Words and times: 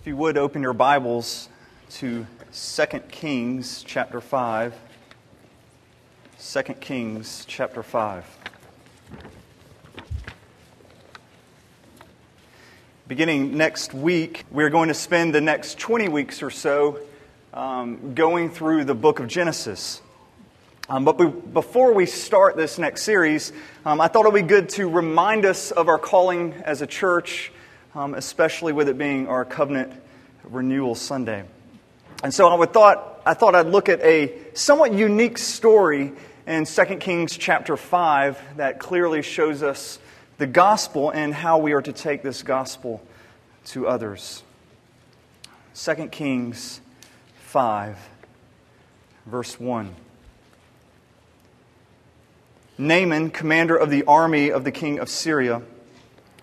If 0.00 0.06
you 0.06 0.16
would 0.16 0.38
open 0.38 0.62
your 0.62 0.74
Bibles 0.74 1.48
to 1.94 2.24
2 2.52 2.86
Kings 3.10 3.82
chapter 3.84 4.20
5. 4.20 4.72
2 6.40 6.62
Kings 6.74 7.44
chapter 7.48 7.82
5. 7.82 8.24
Beginning 13.08 13.56
next 13.56 13.92
week, 13.92 14.44
we're 14.52 14.70
going 14.70 14.86
to 14.86 14.94
spend 14.94 15.34
the 15.34 15.40
next 15.40 15.80
20 15.80 16.08
weeks 16.08 16.44
or 16.44 16.50
so 16.50 17.00
um, 17.52 18.14
going 18.14 18.50
through 18.50 18.84
the 18.84 18.94
book 18.94 19.18
of 19.18 19.26
Genesis. 19.26 20.00
Um, 20.88 21.04
but 21.04 21.52
before 21.52 21.92
we 21.92 22.06
start 22.06 22.56
this 22.56 22.78
next 22.78 23.02
series, 23.02 23.52
um, 23.84 24.00
I 24.00 24.06
thought 24.06 24.26
it 24.26 24.32
would 24.32 24.42
be 24.42 24.48
good 24.48 24.68
to 24.70 24.88
remind 24.88 25.44
us 25.44 25.72
of 25.72 25.88
our 25.88 25.98
calling 25.98 26.54
as 26.64 26.82
a 26.82 26.86
church, 26.86 27.50
um, 27.94 28.14
especially 28.14 28.72
with 28.72 28.88
it 28.88 28.98
being 28.98 29.28
our 29.28 29.44
covenant 29.44 29.92
renewal 30.44 30.94
Sunday. 30.94 31.44
And 32.22 32.32
so 32.32 32.48
I 32.48 32.54
would 32.54 32.72
thought 32.72 33.22
I 33.24 33.34
thought 33.34 33.54
I'd 33.54 33.66
look 33.66 33.88
at 33.88 34.00
a 34.00 34.32
somewhat 34.54 34.92
unique 34.92 35.38
story 35.38 36.12
in 36.46 36.64
2 36.64 36.84
Kings 36.96 37.36
chapter 37.36 37.76
5 37.76 38.56
that 38.56 38.78
clearly 38.78 39.22
shows 39.22 39.62
us 39.62 39.98
the 40.38 40.46
gospel 40.46 41.10
and 41.10 41.34
how 41.34 41.58
we 41.58 41.72
are 41.72 41.82
to 41.82 41.92
take 41.92 42.22
this 42.22 42.42
gospel 42.42 43.02
to 43.66 43.86
others. 43.86 44.42
2 45.74 46.08
Kings 46.08 46.80
5 47.40 47.96
verse 49.28 49.60
1. 49.60 49.94
Naaman, 52.78 53.30
commander 53.30 53.76
of 53.76 53.90
the 53.90 54.04
army 54.04 54.50
of 54.50 54.64
the 54.64 54.70
king 54.70 55.00
of 55.00 55.08
Syria, 55.08 55.62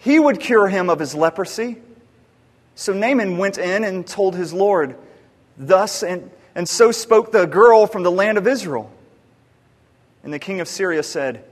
He 0.00 0.18
would 0.18 0.40
cure 0.40 0.66
him 0.66 0.90
of 0.90 0.98
his 0.98 1.14
leprosy. 1.14 1.76
So 2.74 2.92
Naaman 2.92 3.36
went 3.36 3.58
in 3.58 3.84
and 3.84 4.06
told 4.06 4.34
his 4.34 4.52
Lord, 4.52 4.96
Thus, 5.58 6.02
and, 6.02 6.30
and 6.54 6.66
so 6.66 6.90
spoke 6.90 7.32
the 7.32 7.46
girl 7.46 7.86
from 7.86 8.02
the 8.02 8.10
land 8.10 8.38
of 8.38 8.46
Israel. 8.46 8.90
And 10.24 10.32
the 10.32 10.38
king 10.38 10.60
of 10.60 10.68
Syria 10.68 11.02
said, 11.02 11.44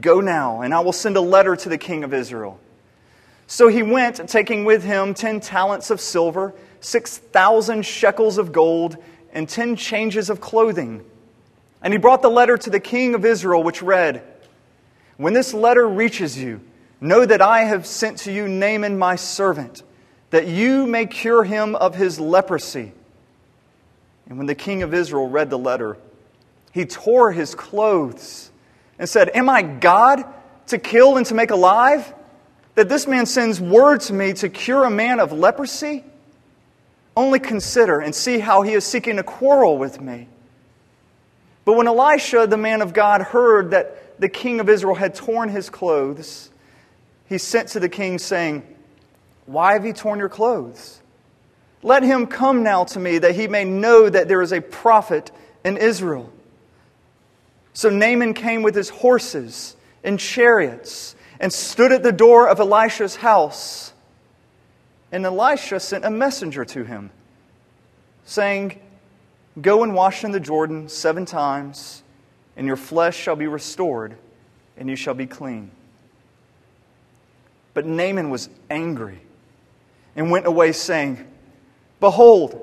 Go 0.00 0.20
now, 0.20 0.62
and 0.62 0.72
I 0.72 0.80
will 0.80 0.92
send 0.92 1.16
a 1.16 1.20
letter 1.20 1.56
to 1.56 1.68
the 1.68 1.78
king 1.78 2.04
of 2.04 2.14
Israel. 2.14 2.60
So 3.48 3.68
he 3.68 3.82
went, 3.82 4.28
taking 4.28 4.64
with 4.64 4.84
him 4.84 5.12
ten 5.12 5.40
talents 5.40 5.90
of 5.90 6.00
silver, 6.00 6.54
six 6.80 7.18
thousand 7.18 7.84
shekels 7.84 8.38
of 8.38 8.52
gold, 8.52 8.96
and 9.32 9.48
ten 9.48 9.74
changes 9.74 10.30
of 10.30 10.40
clothing. 10.40 11.04
And 11.82 11.92
he 11.92 11.98
brought 11.98 12.22
the 12.22 12.30
letter 12.30 12.56
to 12.56 12.70
the 12.70 12.80
king 12.80 13.14
of 13.14 13.24
Israel, 13.24 13.62
which 13.62 13.82
read, 13.82 14.22
when 15.16 15.32
this 15.32 15.54
letter 15.54 15.88
reaches 15.88 16.38
you, 16.38 16.60
know 17.00 17.24
that 17.24 17.42
I 17.42 17.64
have 17.64 17.86
sent 17.86 18.18
to 18.18 18.32
you 18.32 18.48
Naaman 18.48 18.98
my 18.98 19.16
servant, 19.16 19.82
that 20.30 20.46
you 20.46 20.86
may 20.86 21.06
cure 21.06 21.44
him 21.44 21.74
of 21.74 21.94
his 21.94 22.18
leprosy. 22.18 22.92
And 24.28 24.38
when 24.38 24.46
the 24.46 24.54
king 24.54 24.82
of 24.82 24.92
Israel 24.92 25.28
read 25.28 25.50
the 25.50 25.58
letter, 25.58 25.98
he 26.72 26.84
tore 26.84 27.32
his 27.32 27.54
clothes 27.54 28.50
and 28.98 29.08
said, 29.08 29.30
Am 29.34 29.48
I 29.48 29.62
God 29.62 30.24
to 30.68 30.78
kill 30.78 31.16
and 31.16 31.26
to 31.26 31.34
make 31.34 31.50
alive? 31.50 32.12
That 32.74 32.88
this 32.88 33.06
man 33.06 33.24
sends 33.26 33.60
word 33.60 34.02
to 34.02 34.12
me 34.12 34.32
to 34.34 34.48
cure 34.48 34.84
a 34.84 34.90
man 34.90 35.20
of 35.20 35.32
leprosy? 35.32 36.04
Only 37.16 37.38
consider 37.38 38.00
and 38.00 38.14
see 38.14 38.38
how 38.38 38.62
he 38.62 38.74
is 38.74 38.84
seeking 38.84 39.18
a 39.18 39.22
quarrel 39.22 39.78
with 39.78 40.00
me. 40.00 40.28
But 41.64 41.74
when 41.74 41.86
Elisha, 41.86 42.46
the 42.46 42.58
man 42.58 42.82
of 42.82 42.92
God, 42.92 43.22
heard 43.22 43.70
that 43.70 44.20
the 44.20 44.28
king 44.28 44.60
of 44.60 44.68
Israel 44.68 44.94
had 44.94 45.14
torn 45.14 45.48
his 45.48 45.70
clothes, 45.70 46.50
he 47.28 47.38
sent 47.38 47.68
to 47.68 47.80
the 47.80 47.88
king, 47.88 48.18
saying, 48.18 48.62
Why 49.46 49.72
have 49.72 49.84
you 49.84 49.92
torn 49.92 50.18
your 50.18 50.28
clothes? 50.28 51.00
Let 51.82 52.02
him 52.02 52.26
come 52.26 52.62
now 52.62 52.84
to 52.84 53.00
me, 53.00 53.18
that 53.18 53.34
he 53.34 53.48
may 53.48 53.64
know 53.64 54.08
that 54.08 54.28
there 54.28 54.42
is 54.42 54.52
a 54.52 54.60
prophet 54.60 55.30
in 55.64 55.76
Israel. 55.76 56.32
So 57.72 57.90
Naaman 57.90 58.34
came 58.34 58.62
with 58.62 58.74
his 58.74 58.88
horses 58.88 59.76
and 60.02 60.18
chariots 60.18 61.14
and 61.38 61.52
stood 61.52 61.92
at 61.92 62.02
the 62.02 62.12
door 62.12 62.48
of 62.48 62.58
Elisha's 62.60 63.16
house. 63.16 63.92
And 65.12 65.24
Elisha 65.24 65.80
sent 65.80 66.04
a 66.04 66.10
messenger 66.10 66.64
to 66.64 66.84
him, 66.84 67.10
saying, 68.24 68.80
Go 69.60 69.82
and 69.82 69.94
wash 69.94 70.24
in 70.24 70.32
the 70.32 70.40
Jordan 70.40 70.88
seven 70.88 71.24
times 71.24 72.02
and 72.56 72.66
your 72.66 72.76
flesh 72.76 73.16
shall 73.16 73.36
be 73.36 73.46
restored, 73.46 74.16
and 74.76 74.88
you 74.88 74.96
shall 74.96 75.14
be 75.14 75.26
clean. 75.26 75.70
But 77.76 77.84
Naaman 77.84 78.30
was 78.30 78.48
angry 78.70 79.20
and 80.16 80.30
went 80.30 80.46
away, 80.46 80.72
saying, 80.72 81.22
Behold, 82.00 82.58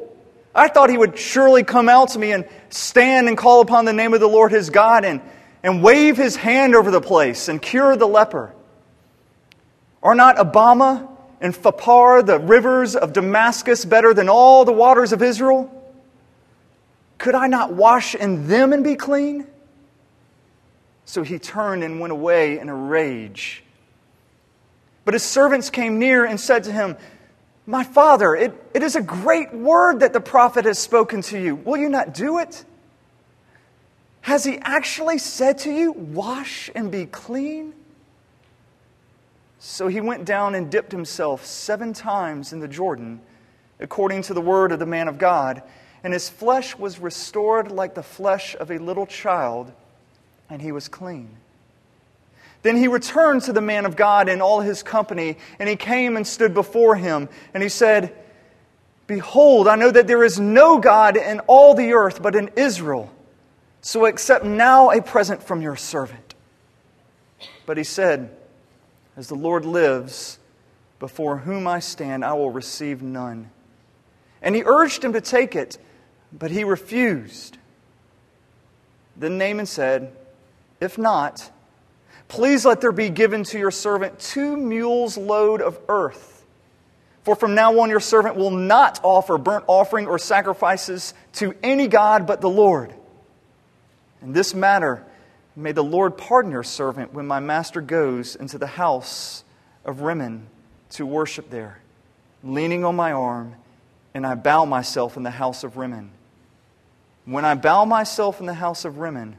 I 0.56 0.69
thought 0.69 0.90
he 0.90 0.97
would 0.97 1.19
surely 1.19 1.63
come 1.63 1.88
out 1.88 2.09
to 2.09 2.19
me 2.19 2.31
and 2.31 2.50
stand 2.69 3.28
and 3.28 3.38
call 3.38 3.62
upon 3.62 3.85
the 3.85 3.94
name 3.94 4.16
of 4.16 4.22
the 4.22 4.28
Lord 4.28 4.51
his 4.51 4.72
God 4.72 5.06
and, 5.06 5.22
and 5.62 5.84
wave 5.84 6.18
his 6.18 6.35
hand 6.35 6.74
over 6.74 6.90
the 6.90 7.00
place 7.00 7.47
and 7.47 7.62
cure 7.62 7.96
the 7.96 8.07
leper. 8.07 8.56
Are 10.01 10.16
not 10.16 10.40
Abana 10.40 11.07
and 11.40 11.53
Pharpar, 11.53 12.25
the 12.25 12.40
rivers 12.40 12.95
of 12.95 13.13
Damascus, 13.13 13.85
better 13.85 14.16
than 14.16 14.30
all 14.30 14.66
the 14.66 14.74
waters 14.74 15.13
of 15.13 15.22
Israel? 15.22 15.69
Could 17.19 17.35
I 17.35 17.45
not 17.45 17.72
wash 17.72 18.16
in 18.16 18.47
them 18.47 18.74
and 18.74 18.84
be 18.84 18.95
clean? 18.95 19.45
So 21.06 21.22
he 21.22 21.38
turned 21.38 21.84
and 21.84 22.00
went 22.00 22.13
away 22.13 22.57
in 22.57 22.68
a 22.68 22.75
rage. 22.75 23.63
But 25.06 25.14
his 25.14 25.24
servants 25.24 25.69
came 25.69 26.00
near 26.00 26.25
and 26.25 26.40
said 26.40 26.64
to 26.66 26.72
him, 26.72 26.97
My 27.66 27.84
father, 27.84 28.36
it, 28.36 28.53
it 28.74 28.84
is 28.84 28.96
a 28.96 29.02
great 29.02 29.53
word 29.53 30.00
that 30.00 30.14
the 30.14 30.22
prophet 30.22 30.66
has 30.66 30.80
spoken 30.80 31.22
to 31.24 31.40
you. 31.40 31.56
Will 31.56 31.78
you 31.78 31.90
not 31.90 32.14
do 32.14 32.40
it? 32.40 32.64
Has 34.22 34.46
he 34.46 34.58
actually 34.59 35.18
said 35.18 35.58
to 35.59 35.72
you, 35.72 35.92
Wash 35.92 36.69
and 36.74 36.92
be 36.92 37.06
clean? 37.06 37.74
So 39.59 39.88
he 39.88 40.02
went 40.02 40.25
down 40.25 40.56
and 40.56 40.69
dipped 40.72 40.92
himself 40.92 41.46
seven 41.46 41.94
times 41.94 42.53
in 42.53 42.59
the 42.59 42.68
Jordan, 42.68 43.22
according 43.80 44.24
to 44.24 44.34
the 44.34 44.42
word 44.42 44.72
of 44.72 44.80
the 44.80 44.86
man 44.86 45.08
of 45.08 45.18
God, 45.18 45.63
and 46.03 46.12
his 46.12 46.30
flesh 46.30 46.78
was 46.78 47.00
restored 47.00 47.72
like 47.72 47.96
the 47.96 48.03
flesh 48.03 48.56
of 48.59 48.72
a 48.72 48.78
little 48.78 49.06
child 49.06 49.72
and 50.50 50.62
he 50.62 50.72
was 50.72 50.88
clean. 50.88 51.30
Then 52.63 52.78
he 52.78 52.88
returned 52.88 53.44
to 53.44 53.53
the 53.53 53.62
man 53.62 53.85
of 53.85 53.96
God 53.96 54.29
and 54.29 54.41
all 54.41 54.62
his 54.62 54.84
company, 54.84 55.38
and 55.59 55.69
he 55.69 55.75
came 55.75 56.18
and 56.18 56.25
stood 56.25 56.53
before 56.53 56.96
him, 56.96 57.29
and 57.53 57.62
he 57.62 57.69
said, 57.69 58.16
Behold, 59.06 59.68
I 59.68 59.75
know 59.75 59.91
that 59.91 60.07
there 60.07 60.24
is 60.24 60.40
no 60.40 60.79
God 60.79 61.18
in 61.18 61.41
all 61.41 61.75
the 61.75 61.94
earth 61.94 62.22
but 62.22 62.35
in 62.35 62.50
Israel, 62.56 63.12
so 63.81 64.06
accept 64.06 64.46
now 64.46 64.91
a 64.91 65.01
present 65.01 65.44
from 65.44 65.62
your 65.62 65.75
servant. 65.75 66.35
But 67.66 67.78
he 67.78 67.84
said, 67.84 68.35
As 69.18 69.28
the 69.28 69.35
Lord 69.35 69.66
lives, 69.66 70.40
before 71.00 71.38
whom 71.38 71.68
I 71.68 71.80
stand, 71.80 72.24
I 72.24 72.34
will 72.34 72.51
receive 72.51 73.01
none. 73.01 73.51
And 74.41 74.56
he 74.56 74.63
urged 74.66 75.03
him 75.03 75.13
to 75.13 75.22
take 75.22 75.53
it, 75.56 75.78
but 76.31 76.50
he 76.50 76.63
refused. 76.63 77.57
Then 79.18 79.38
Naaman 79.38 79.65
said, 79.65 80.15
if 80.80 80.98
not, 80.98 81.50
please 82.28 82.66
let 82.66 82.81
there 82.81 82.92
be 82.92 83.10
given 83.10 83.44
to 83.46 83.60
your 83.60 83.72
servant 83.72 84.20
two 84.20 84.58
mules' 84.58 85.18
load 85.18 85.62
of 85.62 85.80
earth. 85.88 86.46
For 87.24 87.36
from 87.36 87.56
now 87.56 87.80
on, 87.80 87.90
your 87.90 88.02
servant 88.02 88.36
will 88.36 88.52
not 88.52 89.00
offer 89.02 89.38
burnt 89.38 89.64
offering 89.68 90.08
or 90.08 90.20
sacrifices 90.20 91.14
to 91.34 91.56
any 91.64 91.88
God 91.88 92.28
but 92.28 92.42
the 92.42 92.50
Lord. 92.50 92.94
In 94.22 94.34
this 94.34 94.54
matter, 94.54 95.06
may 95.56 95.72
the 95.72 95.84
Lord 95.84 96.18
pardon 96.18 96.52
your 96.52 96.64
servant 96.64 97.14
when 97.14 97.25
my 97.25 97.40
master 97.40 97.81
goes 97.81 98.36
into 98.36 98.58
the 98.58 98.68
house 98.68 99.44
of 99.86 100.02
Rimmon 100.02 100.48
to 100.92 101.06
worship 101.06 101.50
there, 101.50 101.80
leaning 102.44 102.84
on 102.84 102.96
my 102.96 103.12
arm, 103.12 103.56
and 104.14 104.25
I 104.28 104.36
bow 104.36 104.66
myself 104.66 105.18
in 105.18 105.24
the 105.24 105.31
house 105.31 105.64
of 105.64 105.78
Rimmon. 105.78 106.12
When 107.25 107.46
I 107.46 107.56
bow 107.56 107.86
myself 107.86 108.42
in 108.42 108.46
the 108.46 108.54
house 108.54 108.84
of 108.86 108.98
Rimmon, 108.98 109.38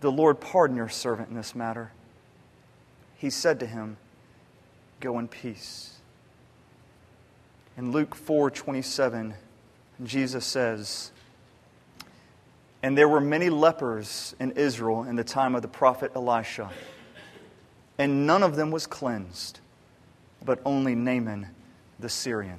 the 0.00 0.10
Lord 0.10 0.40
pardon 0.40 0.76
your 0.76 0.88
servant 0.88 1.28
in 1.28 1.36
this 1.36 1.54
matter. 1.54 1.92
He 3.16 3.30
said 3.30 3.60
to 3.60 3.66
him, 3.66 3.98
Go 5.00 5.18
in 5.18 5.28
peace. 5.28 5.98
In 7.76 7.92
Luke 7.92 8.14
4 8.14 8.50
27, 8.50 9.34
Jesus 10.04 10.44
says, 10.44 11.12
And 12.82 12.96
there 12.96 13.08
were 13.08 13.20
many 13.20 13.50
lepers 13.50 14.34
in 14.40 14.52
Israel 14.52 15.04
in 15.04 15.16
the 15.16 15.24
time 15.24 15.54
of 15.54 15.62
the 15.62 15.68
prophet 15.68 16.12
Elisha, 16.14 16.70
and 17.98 18.26
none 18.26 18.42
of 18.42 18.56
them 18.56 18.70
was 18.70 18.86
cleansed, 18.86 19.60
but 20.44 20.60
only 20.64 20.94
Naaman 20.94 21.48
the 21.98 22.08
Syrian. 22.08 22.58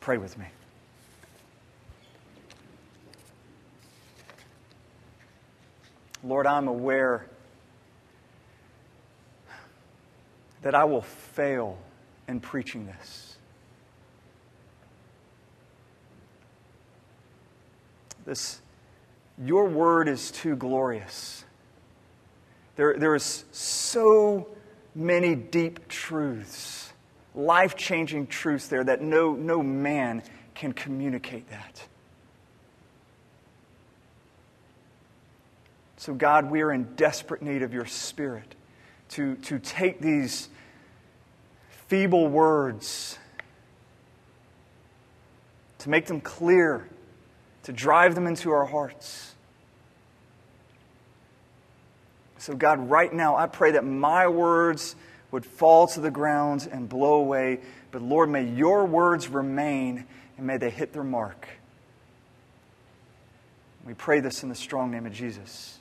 Pray 0.00 0.18
with 0.18 0.38
me. 0.38 0.46
Lord, 6.24 6.46
I'm 6.46 6.68
aware 6.68 7.26
that 10.62 10.74
I 10.74 10.84
will 10.84 11.02
fail 11.02 11.78
in 12.26 12.40
preaching 12.40 12.86
this. 12.86 13.36
This, 18.24 18.62
your 19.38 19.66
word 19.66 20.08
is 20.08 20.30
too 20.30 20.56
glorious. 20.56 21.44
There, 22.76 22.96
there 22.98 23.14
is 23.14 23.44
so 23.52 24.48
many 24.94 25.34
deep 25.34 25.88
truths, 25.88 26.92
life 27.34 27.76
changing 27.76 28.28
truths 28.28 28.68
there 28.68 28.84
that 28.84 29.02
no, 29.02 29.34
no 29.34 29.62
man 29.62 30.22
can 30.54 30.72
communicate 30.72 31.50
that. 31.50 31.86
So, 36.04 36.12
God, 36.12 36.50
we 36.50 36.60
are 36.60 36.70
in 36.70 36.96
desperate 36.96 37.40
need 37.40 37.62
of 37.62 37.72
your 37.72 37.86
Spirit 37.86 38.54
to, 39.12 39.36
to 39.36 39.58
take 39.58 40.02
these 40.02 40.50
feeble 41.86 42.28
words, 42.28 43.18
to 45.78 45.88
make 45.88 46.04
them 46.04 46.20
clear, 46.20 46.86
to 47.62 47.72
drive 47.72 48.14
them 48.14 48.26
into 48.26 48.50
our 48.50 48.66
hearts. 48.66 49.34
So, 52.36 52.54
God, 52.54 52.90
right 52.90 53.10
now, 53.10 53.36
I 53.36 53.46
pray 53.46 53.70
that 53.70 53.86
my 53.86 54.28
words 54.28 54.96
would 55.30 55.46
fall 55.46 55.86
to 55.86 56.00
the 56.00 56.10
ground 56.10 56.68
and 56.70 56.86
blow 56.86 57.14
away. 57.14 57.60
But, 57.92 58.02
Lord, 58.02 58.28
may 58.28 58.44
your 58.44 58.84
words 58.84 59.28
remain 59.28 60.04
and 60.36 60.46
may 60.46 60.58
they 60.58 60.68
hit 60.68 60.92
their 60.92 61.02
mark. 61.02 61.48
We 63.86 63.94
pray 63.94 64.20
this 64.20 64.42
in 64.42 64.50
the 64.50 64.54
strong 64.54 64.90
name 64.90 65.06
of 65.06 65.14
Jesus. 65.14 65.80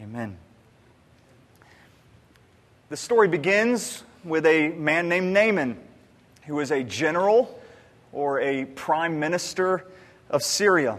Amen. 0.00 0.36
The 2.90 2.96
story 2.96 3.28
begins 3.28 4.02
with 4.24 4.44
a 4.44 4.68
man 4.68 5.08
named 5.08 5.32
Naaman, 5.32 5.78
who 6.44 6.56
was 6.56 6.70
a 6.70 6.82
general 6.84 7.58
or 8.12 8.40
a 8.40 8.66
prime 8.66 9.18
minister 9.18 9.86
of 10.28 10.42
Syria. 10.42 10.98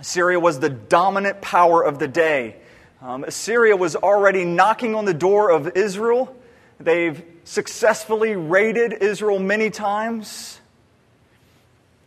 Syria 0.00 0.40
was 0.40 0.58
the 0.58 0.68
dominant 0.68 1.40
power 1.40 1.82
of 1.82 1.98
the 1.98 2.08
day. 2.08 2.56
Um, 3.00 3.22
Assyria 3.22 3.76
was 3.76 3.94
already 3.94 4.44
knocking 4.44 4.96
on 4.96 5.04
the 5.04 5.14
door 5.14 5.50
of 5.50 5.76
Israel. 5.76 6.34
They've 6.80 7.22
successfully 7.44 8.34
raided 8.34 8.94
Israel 8.94 9.38
many 9.38 9.70
times. 9.70 10.60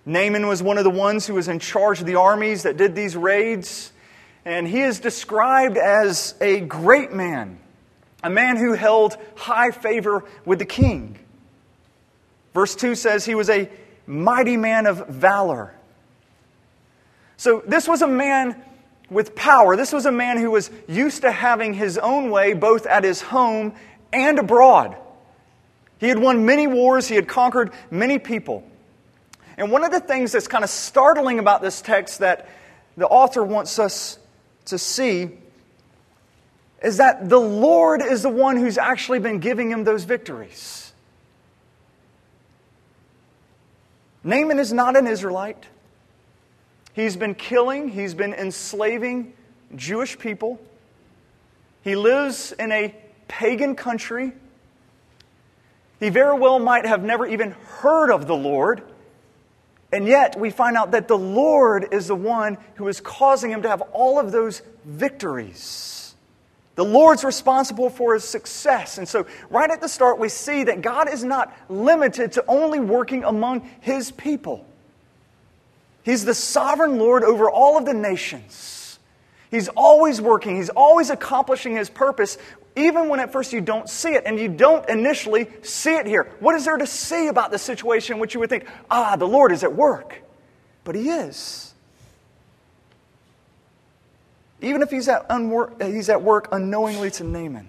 Naaman 0.05 0.47
was 0.47 0.61
one 0.61 0.77
of 0.77 0.83
the 0.83 0.89
ones 0.89 1.25
who 1.25 1.35
was 1.35 1.47
in 1.47 1.59
charge 1.59 2.01
of 2.01 2.05
the 2.05 2.15
armies 2.15 2.63
that 2.63 2.75
did 2.75 2.95
these 2.95 3.15
raids. 3.15 3.93
And 4.45 4.67
he 4.67 4.81
is 4.81 4.99
described 4.99 5.77
as 5.77 6.35
a 6.41 6.61
great 6.61 7.11
man 7.11 7.59
a 8.23 8.29
man 8.29 8.57
who 8.57 8.73
held 8.73 9.17
high 9.35 9.71
favor 9.71 10.23
with 10.45 10.59
the 10.59 10.65
king. 10.65 11.17
Verse 12.53 12.75
2 12.75 12.95
says 12.95 13.25
he 13.25 13.35
was 13.35 13.49
a 13.49 13.69
mighty 14.05 14.57
man 14.57 14.85
of 14.85 15.07
valor. 15.07 15.73
So, 17.37 17.63
this 17.65 17.87
was 17.87 18.01
a 18.01 18.07
man 18.07 18.61
with 19.09 19.35
power. 19.35 19.75
This 19.75 19.91
was 19.91 20.05
a 20.05 20.11
man 20.11 20.37
who 20.37 20.51
was 20.51 20.69
used 20.87 21.21
to 21.21 21.31
having 21.31 21.73
his 21.73 21.97
own 21.97 22.29
way 22.29 22.53
both 22.53 22.85
at 22.85 23.03
his 23.03 23.21
home 23.21 23.73
and 24.13 24.37
abroad. 24.37 24.95
He 25.99 26.07
had 26.07 26.19
won 26.19 26.45
many 26.45 26.67
wars, 26.67 27.07
he 27.07 27.15
had 27.15 27.27
conquered 27.27 27.71
many 27.89 28.19
people. 28.19 28.63
And 29.57 29.71
one 29.71 29.83
of 29.83 29.91
the 29.91 29.99
things 29.99 30.31
that's 30.31 30.47
kind 30.47 30.63
of 30.63 30.69
startling 30.69 31.39
about 31.39 31.61
this 31.61 31.81
text 31.81 32.19
that 32.19 32.47
the 32.97 33.07
author 33.07 33.43
wants 33.43 33.79
us 33.79 34.17
to 34.65 34.77
see 34.77 35.29
is 36.81 36.97
that 36.97 37.29
the 37.29 37.39
Lord 37.39 38.01
is 38.01 38.23
the 38.23 38.29
one 38.29 38.57
who's 38.57 38.77
actually 38.77 39.19
been 39.19 39.39
giving 39.39 39.69
him 39.69 39.83
those 39.83 40.03
victories. 40.03 40.93
Naaman 44.23 44.59
is 44.59 44.73
not 44.73 44.95
an 44.97 45.07
Israelite. 45.07 45.65
He's 46.93 47.15
been 47.15 47.35
killing, 47.35 47.89
he's 47.89 48.13
been 48.13 48.33
enslaving 48.33 49.33
Jewish 49.75 50.17
people. 50.17 50.59
He 51.83 51.95
lives 51.95 52.51
in 52.51 52.71
a 52.71 52.93
pagan 53.27 53.75
country. 53.75 54.33
He 55.99 56.09
very 56.09 56.37
well 56.37 56.59
might 56.59 56.85
have 56.85 57.03
never 57.03 57.25
even 57.25 57.51
heard 57.51 58.11
of 58.11 58.27
the 58.27 58.35
Lord. 58.35 58.83
And 59.93 60.07
yet, 60.07 60.39
we 60.39 60.49
find 60.49 60.77
out 60.77 60.91
that 60.91 61.07
the 61.07 61.17
Lord 61.17 61.89
is 61.91 62.07
the 62.07 62.15
one 62.15 62.57
who 62.75 62.87
is 62.87 63.01
causing 63.01 63.51
him 63.51 63.61
to 63.63 63.69
have 63.69 63.81
all 63.93 64.19
of 64.19 64.31
those 64.31 64.61
victories. 64.85 66.15
The 66.75 66.85
Lord's 66.85 67.25
responsible 67.25 67.89
for 67.89 68.13
his 68.13 68.23
success. 68.23 68.97
And 68.97 69.07
so, 69.07 69.25
right 69.49 69.69
at 69.69 69.81
the 69.81 69.89
start, 69.89 70.17
we 70.17 70.29
see 70.29 70.63
that 70.63 70.81
God 70.81 71.11
is 71.11 71.23
not 71.23 71.53
limited 71.67 72.31
to 72.33 72.45
only 72.47 72.79
working 72.79 73.25
among 73.25 73.69
his 73.81 74.11
people. 74.11 74.65
He's 76.03 76.23
the 76.23 76.33
sovereign 76.33 76.97
Lord 76.97 77.23
over 77.23 77.49
all 77.49 77.77
of 77.77 77.85
the 77.85 77.93
nations. 77.93 78.99
He's 79.51 79.67
always 79.67 80.21
working, 80.21 80.55
he's 80.55 80.69
always 80.69 81.09
accomplishing 81.09 81.75
his 81.75 81.89
purpose, 81.89 82.37
even 82.75 83.09
when 83.09 83.19
at 83.19 83.31
first 83.31 83.51
you 83.53 83.61
don't 83.61 83.89
see 83.89 84.09
it 84.09 84.23
and 84.25 84.39
you 84.39 84.47
don't 84.47 84.87
initially 84.89 85.49
see 85.61 85.95
it 85.95 86.05
here. 86.05 86.31
What 86.39 86.55
is 86.55 86.65
there 86.65 86.77
to 86.77 86.87
see 86.87 87.27
about 87.27 87.51
the 87.51 87.59
situation 87.59 88.19
which 88.19 88.33
you 88.33 88.39
would 88.39 88.49
think, 88.49 88.67
ah, 88.89 89.15
the 89.15 89.27
Lord 89.27 89.51
is 89.51 89.63
at 89.63 89.73
work? 89.73 90.21
But 90.83 90.95
he 90.95 91.09
is. 91.09 91.73
Even 94.61 94.81
if 94.81 94.89
he's 94.89 95.09
at, 95.09 95.25
he's 95.81 96.09
at 96.09 96.21
work 96.21 96.49
unknowingly 96.51 97.11
to 97.11 97.23
Naaman. 97.23 97.67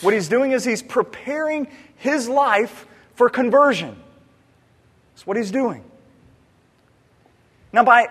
What 0.00 0.14
he's 0.14 0.28
doing 0.28 0.52
is 0.52 0.64
he's 0.64 0.82
preparing 0.82 1.68
his 1.96 2.28
life 2.28 2.86
for 3.14 3.28
conversion. 3.28 3.96
That's 5.12 5.26
what 5.26 5.36
he's 5.36 5.50
doing. 5.50 5.84
Now, 7.72 7.84
by 7.84 8.08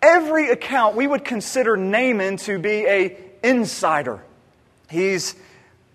every 0.00 0.50
account, 0.50 0.96
we 0.96 1.06
would 1.06 1.24
consider 1.24 1.76
Naaman 1.76 2.36
to 2.38 2.58
be 2.58 2.86
a 2.86 3.16
insider. 3.42 4.22
He's 4.88 5.34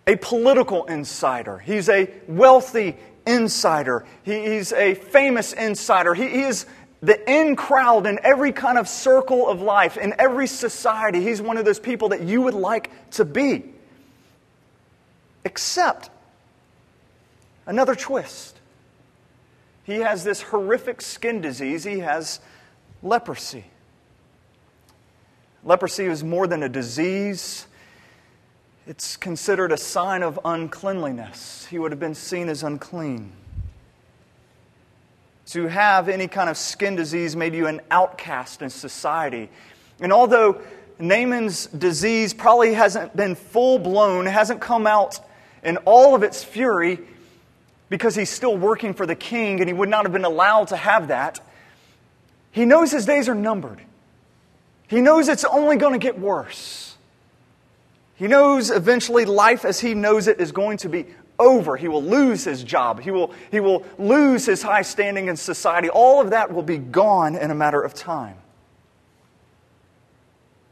a 0.06 0.16
political 0.18 0.86
insider. 0.86 1.58
He's 1.58 1.90
a 1.90 2.10
wealthy 2.28 2.98
insider. 3.26 4.06
he's 4.24 4.74
a 4.74 4.96
famous 4.96 5.54
insider. 5.54 6.14
He, 6.14 6.44
is 6.44 6.66
the 7.02 7.30
in 7.30 7.56
crowd 7.56 8.08
in 8.08 8.20
every 8.24 8.52
kind 8.52 8.78
of 8.78 8.88
circle 8.88 9.48
of 9.50 9.62
life, 9.62 9.98
in 9.98 10.14
every 10.20 10.48
society. 10.48 11.22
He's 11.22 11.42
one 11.42 11.58
of 11.58 11.66
those 11.66 11.80
people 11.80 12.10
that 12.10 12.22
you 12.22 12.42
would 12.42 12.54
like 12.54 12.92
to 13.12 13.26
be. 13.26 13.66
Except 15.44 16.10
another 17.66 17.96
twist. 17.96 18.58
He 19.84 19.96
has 19.96 20.24
this 20.24 20.42
horrific 20.42 21.02
skin 21.02 21.42
disease, 21.42 21.84
he 21.84 22.00
has 22.00 22.40
leprosy. 23.02 23.66
Leprosy 25.66 26.06
is 26.06 26.24
more 26.24 26.48
than 26.48 26.64
a 26.64 26.70
disease. 26.70 27.68
It's 28.86 29.16
considered 29.16 29.72
a 29.72 29.78
sign 29.78 30.24
of 30.24 30.40
uncleanliness. 30.44 31.66
He 31.70 31.80
would 31.80 31.92
have 31.92 32.00
been 32.00 32.16
seen 32.16 32.50
as 32.50 32.64
unclean. 32.64 33.32
To 35.48 35.68
have 35.68 36.10
any 36.10 36.28
kind 36.28 36.50
of 36.50 36.58
skin 36.58 36.96
disease 36.96 37.36
made 37.36 37.54
you 37.54 37.68
an 37.68 37.80
outcast 37.90 38.62
in 38.62 38.70
society. 38.70 39.50
And 40.02 40.12
although 40.12 40.62
Naaman's 41.00 41.68
disease 41.68 42.34
probably 42.34 42.74
hasn't 42.74 43.16
been 43.16 43.36
full 43.36 43.80
blown, 43.80 44.26
hasn't 44.26 44.60
come 44.60 44.86
out 44.86 45.20
in 45.64 45.78
all 45.78 46.14
of 46.14 46.24
its 46.24 46.44
fury, 46.44 47.00
because 47.90 48.16
he's 48.16 48.30
still 48.30 48.58
working 48.58 48.94
for 48.94 49.06
the 49.06 49.16
king 49.16 49.62
and 49.62 49.70
he 49.70 49.74
would 49.74 49.88
not 49.88 50.04
have 50.04 50.12
been 50.12 50.26
allowed 50.26 50.70
to 50.70 50.76
have 50.76 51.08
that, 51.08 51.40
he 52.52 52.66
knows 52.66 52.92
his 52.92 53.06
days 53.06 53.30
are 53.30 53.36
numbered. 53.36 53.80
He 54.90 55.00
knows 55.00 55.30
it's 55.30 55.46
only 55.46 55.78
going 55.78 55.94
to 55.94 56.00
get 56.00 56.20
worse. 56.20 56.83
He 58.16 58.28
knows 58.28 58.70
eventually 58.70 59.26
life 59.26 59.66
as 59.66 59.80
he 59.80 59.94
knows 59.94 60.28
it 60.28 60.40
is 60.40 60.52
going 60.52 60.78
to 60.78 60.90
be 60.90 61.08
over. 61.40 61.76
He 61.76 61.88
will 61.88 62.04
lose 62.04 62.44
his 62.44 62.64
job. 62.64 63.02
He 63.02 63.12
will, 63.12 63.34
he 63.52 63.60
will 63.60 63.86
lose 63.98 64.46
his 64.46 64.62
high 64.62 64.84
standing 64.84 65.28
in 65.28 65.36
society. 65.36 65.90
All 65.90 66.22
of 66.22 66.30
that 66.30 66.54
will 66.54 66.64
be 66.64 66.78
gone 66.78 67.36
in 67.36 67.52
a 67.52 67.56
matter 67.56 67.82
of 67.82 67.94
time. 67.94 68.38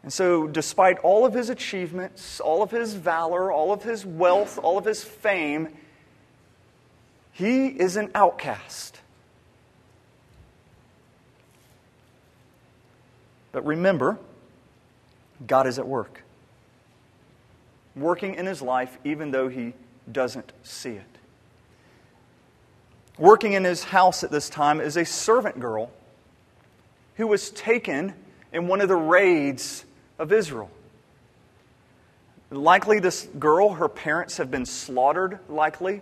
And 0.04 0.12
so, 0.12 0.48
despite 0.48 0.98
all 1.00 1.26
of 1.26 1.34
his 1.34 1.50
achievements, 1.50 2.40
all 2.40 2.64
of 2.64 2.72
his 2.72 2.96
valor, 2.96 3.52
all 3.52 3.72
of 3.72 3.84
his 3.84 4.06
wealth, 4.06 4.58
all 4.58 4.78
of 4.78 4.86
his 4.86 5.04
fame, 5.04 5.70
he 7.32 7.68
is 7.68 7.96
an 7.98 8.10
outcast. 8.16 9.00
But 13.52 13.66
remember, 13.66 14.18
God 15.46 15.68
is 15.68 15.78
at 15.78 15.88
work, 15.88 16.24
working 17.96 18.36
in 18.36 18.46
his 18.46 18.62
life 18.62 18.98
even 19.04 19.32
though 19.32 19.48
he 19.48 19.74
doesn't 20.12 20.52
see 20.64 20.92
it. 20.92 21.04
Working 23.18 23.54
in 23.54 23.64
his 23.64 23.84
house 23.84 24.24
at 24.24 24.32
this 24.32 24.50
time 24.50 24.80
is 24.82 24.98
a 24.98 25.06
servant 25.06 25.60
girl 25.60 25.92
who 27.16 27.28
was 27.28 27.52
taken 27.52 28.14
in 28.52 28.68
one 28.68 28.82
of 28.82 28.88
the 28.88 28.96
raids 28.96 29.86
of 30.18 30.32
Israel. 30.32 30.70
Likely, 32.50 33.00
this 33.00 33.28
girl, 33.40 33.74
her 33.74 33.88
parents 33.88 34.38
have 34.38 34.52
been 34.52 34.66
slaughtered, 34.66 35.40
likely. 35.48 36.02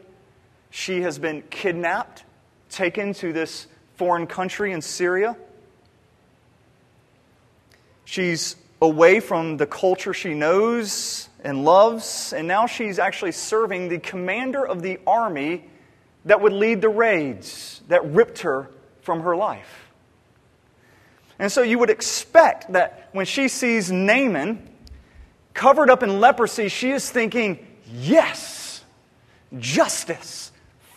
She 0.72 1.02
has 1.02 1.20
been 1.20 1.44
kidnapped, 1.50 2.24
taken 2.70 3.14
to 3.16 3.34
this 3.34 3.68
foreign 3.98 4.26
country 4.26 4.72
in 4.72 4.82
Syria. 4.82 5.36
She's 8.06 8.56
away 8.82 9.20
from 9.20 9.58
the 9.58 9.66
culture 9.66 10.14
she 10.14 10.34
knows 10.34 11.30
and 11.44 11.64
loves, 11.66 12.34
and 12.34 12.48
now 12.48 12.66
she's 12.66 13.00
actually 13.00 13.32
serving 13.32 13.90
the 13.90 14.00
commander 14.00 14.66
of 14.66 14.82
the 14.82 15.00
army 15.06 15.66
that 16.26 16.42
would 16.42 16.54
lead 16.54 16.82
the 16.82 16.90
raids 16.90 17.82
that 17.88 18.06
ripped 18.06 18.40
her 18.40 18.70
from 19.02 19.22
her 19.22 19.36
life. 19.36 19.90
And 21.40 21.52
so 21.52 21.62
you 21.62 21.80
would 21.80 21.90
expect 21.90 22.74
that 22.74 23.10
when 23.14 23.26
she 23.26 23.48
sees 23.48 23.92
Naaman 23.92 24.70
covered 25.54 25.90
up 25.90 26.04
in 26.04 26.20
leprosy, 26.20 26.68
she 26.68 26.92
is 26.92 27.10
thinking, 27.10 27.66
Yes, 27.92 28.84
justice. 29.58 30.52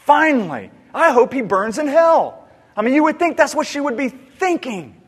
Finally, 0.05 0.71
I 0.93 1.13
hope 1.13 1.33
he 1.33 1.41
burns 1.43 1.79
in 1.79 1.87
hell. 1.87 2.49
I 2.77 2.83
mean, 2.83 2.95
you 2.95 3.05
would 3.05 3.19
think 3.19 3.37
that's 3.37 3.55
what 3.55 3.67
she 3.67 3.81
would 3.81 3.97
be 3.97 4.09
thinking. 4.09 5.01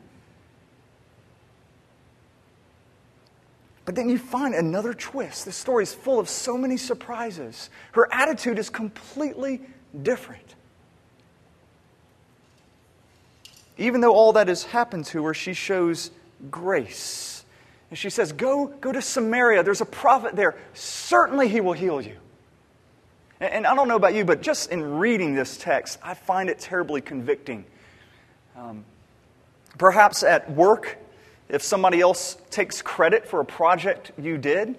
But 3.85 3.93
then 3.93 4.09
you 4.09 4.17
find 4.17 4.55
another 4.55 4.93
twist. 4.93 5.45
This 5.45 5.55
story 5.55 5.83
is 5.83 5.93
full 5.93 6.19
of 6.19 6.27
so 6.27 6.57
many 6.57 6.75
surprises. 6.75 7.69
Her 7.91 8.11
attitude 8.11 8.57
is 8.57 8.69
completely 8.69 9.61
different. 10.01 10.55
Even 13.77 14.01
though 14.01 14.13
all 14.13 14.33
that 14.33 14.47
has 14.47 14.63
happened 14.63 15.05
to 15.05 15.23
her, 15.25 15.33
she 15.33 15.53
shows 15.53 16.09
grace. 16.49 17.43
And 17.89 17.99
she 17.99 18.09
says, 18.09 18.31
Go, 18.31 18.67
go 18.67 18.91
to 18.91 19.01
Samaria. 19.01 19.61
There's 19.63 19.81
a 19.81 19.85
prophet 19.85 20.35
there. 20.35 20.55
Certainly 20.73 21.49
he 21.49 21.61
will 21.61 21.73
heal 21.73 22.01
you. 22.01 22.17
And, 23.39 23.53
and 23.53 23.67
I 23.67 23.75
don't 23.75 23.87
know 23.87 23.97
about 23.97 24.15
you, 24.15 24.25
but 24.25 24.41
just 24.41 24.71
in 24.71 24.97
reading 24.97 25.35
this 25.35 25.57
text, 25.57 25.99
I 26.01 26.13
find 26.15 26.49
it 26.49 26.57
terribly 26.57 27.01
convicting. 27.01 27.65
Um, 28.55 28.85
perhaps 29.77 30.23
at 30.23 30.49
work, 30.51 30.97
if 31.49 31.61
somebody 31.61 32.01
else 32.01 32.37
takes 32.49 32.81
credit 32.81 33.27
for 33.27 33.39
a 33.39 33.45
project 33.45 34.11
you 34.17 34.37
did, 34.37 34.77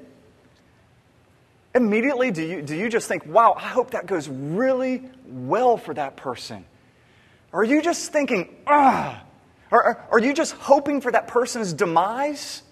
immediately 1.74 2.30
do 2.30 2.42
you, 2.42 2.62
do 2.62 2.74
you 2.74 2.88
just 2.88 3.06
think, 3.06 3.24
wow, 3.26 3.54
I 3.56 3.68
hope 3.68 3.90
that 3.90 4.06
goes 4.06 4.28
really 4.28 5.02
well 5.26 5.76
for 5.76 5.94
that 5.94 6.16
person? 6.16 6.64
Or 7.52 7.60
are 7.60 7.64
you 7.64 7.80
just 7.82 8.12
thinking, 8.12 8.54
ah? 8.66 9.22
Are 9.70 10.20
you 10.20 10.32
just 10.32 10.52
hoping 10.52 11.00
for 11.00 11.12
that 11.12 11.28
person's 11.28 11.72
demise? 11.72 12.62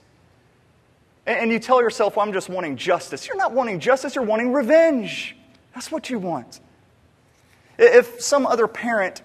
And 1.27 1.51
you 1.51 1.59
tell 1.59 1.81
yourself, 1.81 2.17
well, 2.17 2.27
I'm 2.27 2.33
just 2.33 2.49
wanting 2.49 2.77
justice. 2.77 3.27
You're 3.27 3.37
not 3.37 3.53
wanting 3.53 3.81
justice, 3.81 4.15
you're 4.15 4.25
wanting 4.25 4.53
revenge. 4.53 5.37
That's 5.75 5.91
what 5.91 6.09
you 6.11 6.19
want. 6.19 6.61
If 7.79 8.21
some 8.21 8.47
other 8.47 8.67
parent 8.69 9.23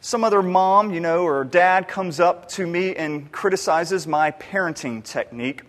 some 0.00 0.24
other 0.24 0.42
mom, 0.42 0.92
you 0.92 1.00
know, 1.00 1.24
or 1.24 1.44
dad 1.44 1.88
comes 1.88 2.20
up 2.20 2.48
to 2.50 2.66
me 2.66 2.94
and 2.94 3.30
criticizes 3.32 4.06
my 4.06 4.30
parenting 4.30 5.02
technique. 5.02 5.62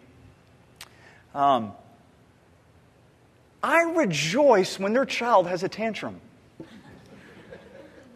Um, 1.34 1.74
I 3.62 3.82
rejoice 3.96 4.80
when 4.80 4.94
their 4.94 5.06
child 5.06 5.48
has 5.48 5.64
a 5.64 5.70
tantrum. 5.70 6.22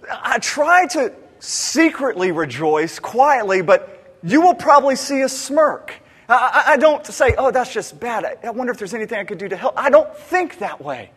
I 0.09 0.39
try 0.39 0.85
to 0.87 1.13
secretly 1.39 2.31
rejoice 2.31 2.99
quietly, 2.99 3.61
but 3.61 4.17
you 4.23 4.41
will 4.41 4.53
probably 4.53 4.95
see 4.95 5.21
a 5.21 5.29
smirk. 5.29 5.93
I, 6.29 6.63
I 6.67 6.77
don't 6.77 7.05
say, 7.05 7.35
oh, 7.37 7.51
that's 7.51 7.73
just 7.73 7.99
bad. 7.99 8.23
I, 8.23 8.35
I 8.47 8.49
wonder 8.51 8.71
if 8.71 8.79
there's 8.79 8.93
anything 8.93 9.19
I 9.19 9.23
could 9.25 9.37
do 9.37 9.49
to 9.49 9.57
help. 9.57 9.73
I 9.77 9.89
don't 9.89 10.15
think 10.15 10.59
that 10.59 10.81
way. 10.81 11.11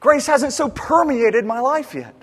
Grace 0.00 0.26
hasn't 0.26 0.52
so 0.52 0.68
permeated 0.68 1.46
my 1.46 1.60
life 1.60 1.94
yet. 1.94 2.14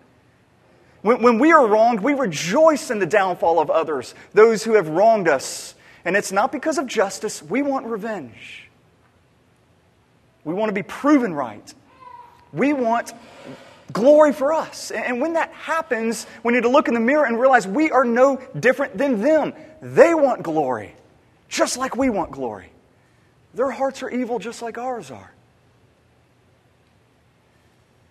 When, 1.01 1.21
when 1.21 1.39
we 1.39 1.51
are 1.51 1.65
wronged, 1.65 2.01
we 2.01 2.13
rejoice 2.13 2.91
in 2.91 2.99
the 2.99 3.05
downfall 3.05 3.59
of 3.59 3.69
others, 3.69 4.13
those 4.33 4.63
who 4.63 4.73
have 4.73 4.87
wronged 4.87 5.27
us. 5.27 5.75
And 6.05 6.15
it's 6.15 6.31
not 6.31 6.51
because 6.51 6.77
of 6.77 6.87
justice, 6.87 7.41
we 7.41 7.61
want 7.61 7.85
revenge. 7.85 8.69
We 10.43 10.53
want 10.53 10.69
to 10.69 10.73
be 10.73 10.83
proven 10.83 11.33
right. 11.33 11.73
We 12.53 12.73
want 12.73 13.13
glory 13.93 14.33
for 14.33 14.53
us. 14.53 14.91
And 14.91 15.21
when 15.21 15.33
that 15.33 15.51
happens, 15.51 16.25
we 16.43 16.53
need 16.53 16.63
to 16.63 16.69
look 16.69 16.87
in 16.87 16.93
the 16.93 16.99
mirror 16.99 17.25
and 17.25 17.39
realize 17.39 17.67
we 17.67 17.91
are 17.91 18.05
no 18.05 18.41
different 18.59 18.97
than 18.97 19.21
them. 19.21 19.53
They 19.81 20.13
want 20.13 20.43
glory, 20.43 20.95
just 21.49 21.77
like 21.77 21.95
we 21.95 22.09
want 22.09 22.31
glory. 22.31 22.71
Their 23.53 23.71
hearts 23.71 24.01
are 24.01 24.09
evil, 24.09 24.39
just 24.39 24.61
like 24.61 24.77
ours 24.77 25.11
are. 25.11 25.31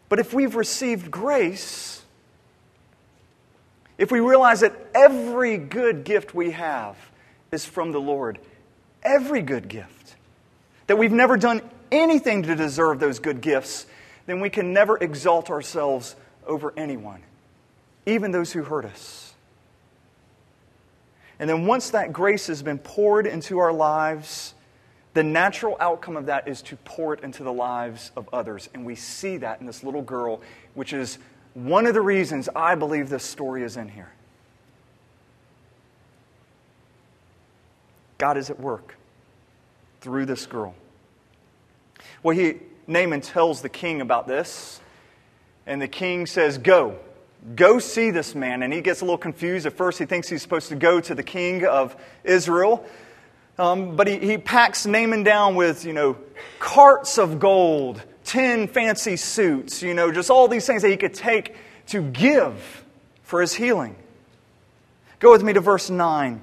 But 0.08 0.18
if 0.18 0.34
we've 0.34 0.56
received 0.56 1.10
grace, 1.10 1.99
if 4.00 4.10
we 4.10 4.18
realize 4.18 4.60
that 4.60 4.72
every 4.94 5.58
good 5.58 6.04
gift 6.04 6.34
we 6.34 6.52
have 6.52 6.96
is 7.52 7.66
from 7.66 7.92
the 7.92 8.00
Lord, 8.00 8.38
every 9.02 9.42
good 9.42 9.68
gift, 9.68 10.16
that 10.86 10.96
we've 10.96 11.12
never 11.12 11.36
done 11.36 11.60
anything 11.92 12.44
to 12.44 12.56
deserve 12.56 12.98
those 12.98 13.18
good 13.18 13.42
gifts, 13.42 13.84
then 14.24 14.40
we 14.40 14.48
can 14.48 14.72
never 14.72 14.96
exalt 14.96 15.50
ourselves 15.50 16.16
over 16.46 16.72
anyone, 16.78 17.20
even 18.06 18.32
those 18.32 18.50
who 18.52 18.62
hurt 18.62 18.86
us. 18.86 19.34
And 21.38 21.48
then 21.48 21.66
once 21.66 21.90
that 21.90 22.10
grace 22.10 22.46
has 22.46 22.62
been 22.62 22.78
poured 22.78 23.26
into 23.26 23.58
our 23.58 23.72
lives, 23.72 24.54
the 25.12 25.22
natural 25.22 25.76
outcome 25.78 26.16
of 26.16 26.24
that 26.26 26.48
is 26.48 26.62
to 26.62 26.76
pour 26.76 27.12
it 27.12 27.22
into 27.22 27.42
the 27.42 27.52
lives 27.52 28.12
of 28.16 28.30
others. 28.32 28.70
And 28.72 28.86
we 28.86 28.94
see 28.94 29.36
that 29.36 29.60
in 29.60 29.66
this 29.66 29.84
little 29.84 30.02
girl, 30.02 30.40
which 30.72 30.94
is 30.94 31.18
one 31.54 31.86
of 31.86 31.94
the 31.94 32.00
reasons 32.00 32.48
I 32.54 32.74
believe 32.74 33.08
this 33.08 33.24
story 33.24 33.62
is 33.62 33.76
in 33.76 33.88
here. 33.88 34.10
God 38.18 38.36
is 38.36 38.50
at 38.50 38.60
work 38.60 38.96
through 40.00 40.26
this 40.26 40.46
girl. 40.46 40.74
Well, 42.22 42.36
he, 42.36 42.56
Naaman 42.86 43.22
tells 43.22 43.62
the 43.62 43.68
king 43.68 44.00
about 44.00 44.28
this, 44.28 44.80
and 45.66 45.80
the 45.80 45.88
king 45.88 46.26
says, 46.26 46.58
Go, 46.58 46.98
go 47.56 47.78
see 47.78 48.10
this 48.10 48.34
man. 48.34 48.62
And 48.62 48.72
he 48.72 48.82
gets 48.82 49.00
a 49.00 49.04
little 49.04 49.18
confused. 49.18 49.66
At 49.66 49.72
first, 49.72 49.98
he 49.98 50.04
thinks 50.04 50.28
he's 50.28 50.42
supposed 50.42 50.68
to 50.68 50.76
go 50.76 51.00
to 51.00 51.14
the 51.14 51.22
king 51.22 51.64
of 51.64 51.96
Israel. 52.22 52.84
Um, 53.58 53.96
but 53.96 54.06
he, 54.06 54.18
he 54.18 54.38
packs 54.38 54.86
Naaman 54.86 55.22
down 55.22 55.54
with, 55.54 55.84
you 55.84 55.92
know, 55.92 56.16
carts 56.58 57.18
of 57.18 57.38
gold 57.40 58.02
10 58.30 58.68
fancy 58.68 59.16
suits, 59.16 59.82
you 59.82 59.92
know, 59.92 60.12
just 60.12 60.30
all 60.30 60.46
these 60.46 60.64
things 60.64 60.82
that 60.82 60.88
he 60.88 60.96
could 60.96 61.14
take 61.14 61.56
to 61.88 62.00
give 62.00 62.84
for 63.24 63.40
his 63.40 63.52
healing. 63.52 63.96
Go 65.18 65.32
with 65.32 65.42
me 65.42 65.52
to 65.52 65.58
verse 65.58 65.90
9. 65.90 66.40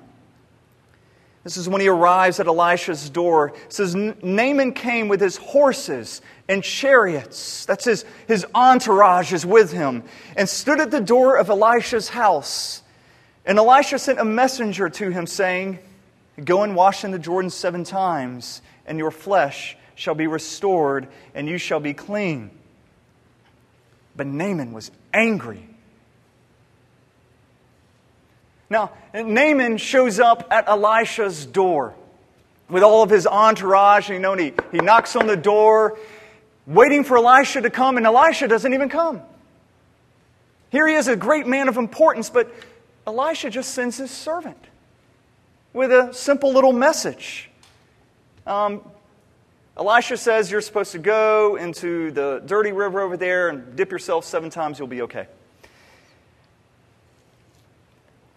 This 1.46 1.56
is 1.56 1.70
when 1.70 1.80
he 1.80 1.88
arrives 1.88 2.42
at 2.42 2.48
Elisha's 2.48 3.10
door. 3.10 3.54
It 3.56 3.72
says, 3.72 3.96
Naaman 3.96 4.74
came 4.74 5.08
with 5.08 5.22
his 5.22 5.38
horses 5.38 6.22
and 6.50 6.62
chariots. 6.62 7.66
That's 7.66 7.86
his, 7.86 8.04
his 8.28 8.46
entourage 8.54 9.32
is 9.32 9.46
with 9.46 9.72
him. 9.72 10.04
And 10.36 10.50
stood 10.50 10.82
at 10.82 10.92
the 10.92 11.00
door 11.00 11.38
of 11.38 11.50
Elisha's 11.50 12.10
house. 12.10 12.84
And 13.46 13.58
Elisha 13.58 13.98
sent 13.98 14.20
a 14.20 14.26
messenger 14.26 14.90
to 14.90 15.10
him, 15.10 15.26
saying, 15.26 15.80
Go 16.44 16.64
and 16.64 16.76
wash 16.76 17.06
in 17.06 17.12
the 17.12 17.20
Jordan 17.20 17.50
seven 17.50 17.86
times, 17.86 18.62
and 18.86 18.98
your 18.98 19.10
flesh 19.10 19.78
shall 19.98 20.16
be 20.16 20.28
restored, 20.28 21.08
and 21.34 21.50
you 21.50 21.58
shall 21.58 21.80
be 21.80 21.94
clean. 21.94 22.52
But 24.16 24.28
Naaman 24.28 24.72
was 24.72 24.92
angry. 25.14 25.68
Now, 28.70 28.92
Naaman 29.14 29.78
shows 29.78 30.20
up 30.20 30.48
at 30.52 30.68
Elisha's 30.68 31.46
door 31.46 31.96
with 32.70 32.84
all 32.84 33.02
of 33.02 33.10
his 33.10 33.26
entourage, 33.26 34.10
you 34.10 34.20
know, 34.20 34.34
and 34.34 34.42
he, 34.42 34.54
he 34.72 34.78
knocks 34.78 35.16
on 35.16 35.26
the 35.26 35.38
door, 35.38 35.98
waiting 36.68 37.04
for 37.04 37.18
Elisha 37.18 37.62
to 37.62 37.70
come, 37.70 37.98
and 37.98 38.06
Elisha 38.06 38.48
doesn't 38.48 38.74
even 38.74 38.90
come. 38.90 39.22
Here 40.70 40.88
he 40.88 40.94
is, 40.94 41.08
a 41.08 41.16
great 41.16 41.48
man 41.48 41.70
of 41.70 41.78
importance, 41.78 42.30
but 42.30 42.54
Elisha 43.08 43.50
just 43.50 43.72
sends 43.72 43.98
his 43.98 44.12
servant 44.12 44.64
with 45.74 45.92
a 45.92 46.14
simple 46.14 46.54
little 46.54 46.74
message. 46.74 47.50
Um, 48.46 48.82
Elisha 49.78 50.18
says 50.18 50.50
you're 50.50 50.62
supposed 50.62 50.94
to 50.94 51.00
go 51.00 51.56
into 51.56 52.10
the 52.12 52.42
dirty 52.46 52.72
river 52.72 53.00
over 53.00 53.16
there 53.16 53.50
and 53.50 53.76
dip 53.76 53.92
yourself 53.92 54.26
seven 54.26 54.50
times, 54.50 54.80
you'll 54.80 54.88
be 54.88 55.04
okay. 55.04 55.28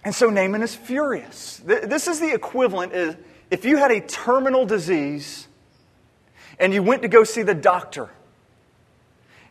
And 0.05 0.15
so 0.15 0.29
Naaman 0.29 0.63
is 0.63 0.75
furious. 0.75 1.61
This 1.65 2.09
is 2.09 2.21
the 2.21 2.33
equivalent 2.33 2.93
is 2.93 3.17
if 3.51 3.65
you 3.65 3.79
had 3.79 3.91
a 3.91 4.01
terminal 4.01 4.67
disease 4.67 5.47
and 6.59 6.75
you 6.75 6.83
went 6.83 7.03
to 7.03 7.09
go 7.09 7.25
see 7.25 7.43
the 7.43 7.55
doctor. 7.55 8.11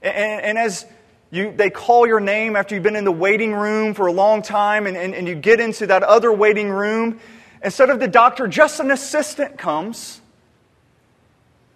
And, 0.01 0.41
and 0.41 0.57
as 0.57 0.85
you, 1.31 1.51
they 1.51 1.71
call 1.71 2.05
your 2.05 2.19
name 2.19 2.55
after 2.55 2.75
you've 2.75 2.83
been 2.83 2.95
in 2.95 3.03
the 3.03 3.11
waiting 3.11 3.53
room 3.53 3.95
for 3.95 4.07
a 4.07 4.11
long 4.11 4.43
time 4.43 4.85
and, 4.85 4.95
and, 4.95 5.15
and 5.15 5.27
you 5.27 5.35
get 5.35 5.59
into 5.59 5.87
that 5.87 6.03
other 6.03 6.31
waiting 6.31 6.69
room, 6.69 7.19
instead 7.63 7.89
of 7.89 7.99
the 7.99 8.07
doctor, 8.07 8.47
just 8.47 8.79
an 8.79 8.91
assistant 8.91 9.57
comes 9.57 10.21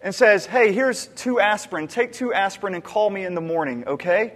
and 0.03 0.13
says, 0.13 0.45
Hey, 0.45 0.73
here's 0.73 1.07
two 1.07 1.39
aspirin. 1.39 1.87
Take 1.87 2.13
two 2.13 2.33
aspirin 2.33 2.75
and 2.75 2.83
call 2.83 3.09
me 3.09 3.25
in 3.25 3.33
the 3.33 3.41
morning, 3.41 3.87
okay? 3.87 4.33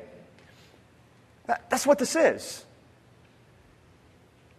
That, 1.46 1.70
that's 1.70 1.86
what 1.86 2.00
this 2.00 2.16
is. 2.16 2.66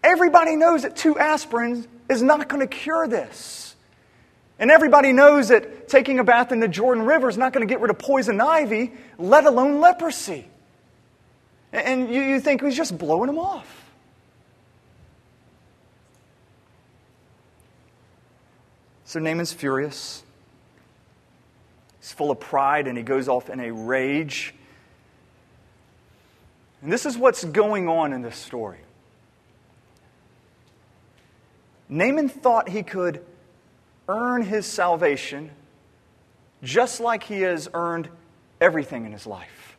Everybody 0.04 0.54
knows 0.54 0.82
that 0.82 0.94
two 0.94 1.14
aspirins 1.14 1.86
is 2.08 2.22
not 2.22 2.48
going 2.48 2.60
to 2.60 2.68
cure 2.68 3.08
this. 3.08 3.74
And 4.58 4.70
everybody 4.70 5.12
knows 5.12 5.48
that 5.48 5.88
taking 5.88 6.18
a 6.18 6.24
bath 6.24 6.52
in 6.52 6.60
the 6.60 6.68
Jordan 6.68 7.04
River 7.04 7.28
is 7.28 7.38
not 7.38 7.52
going 7.52 7.66
to 7.66 7.72
get 7.72 7.80
rid 7.80 7.90
of 7.90 7.98
poison 7.98 8.40
ivy, 8.40 8.92
let 9.16 9.44
alone 9.44 9.80
leprosy. 9.80 10.46
And 11.72 12.12
you, 12.12 12.20
you 12.20 12.40
think 12.40 12.62
he's 12.62 12.76
just 12.76 12.96
blowing 12.96 13.28
them 13.28 13.38
off. 13.38 13.84
So 19.04 19.20
Naaman's 19.20 19.52
furious. 19.52 20.22
Full 22.12 22.30
of 22.30 22.40
pride 22.40 22.88
and 22.88 22.96
he 22.96 23.04
goes 23.04 23.28
off 23.28 23.50
in 23.50 23.60
a 23.60 23.70
rage. 23.72 24.54
And 26.82 26.92
this 26.92 27.06
is 27.06 27.16
what's 27.16 27.44
going 27.44 27.88
on 27.88 28.12
in 28.12 28.22
this 28.22 28.36
story. 28.36 28.78
Naaman 31.88 32.28
thought 32.28 32.68
he 32.68 32.82
could 32.82 33.24
earn 34.08 34.42
his 34.42 34.66
salvation 34.66 35.50
just 36.62 37.00
like 37.00 37.22
he 37.22 37.40
has 37.42 37.68
earned 37.72 38.08
everything 38.60 39.06
in 39.06 39.12
his 39.12 39.26
life. 39.26 39.76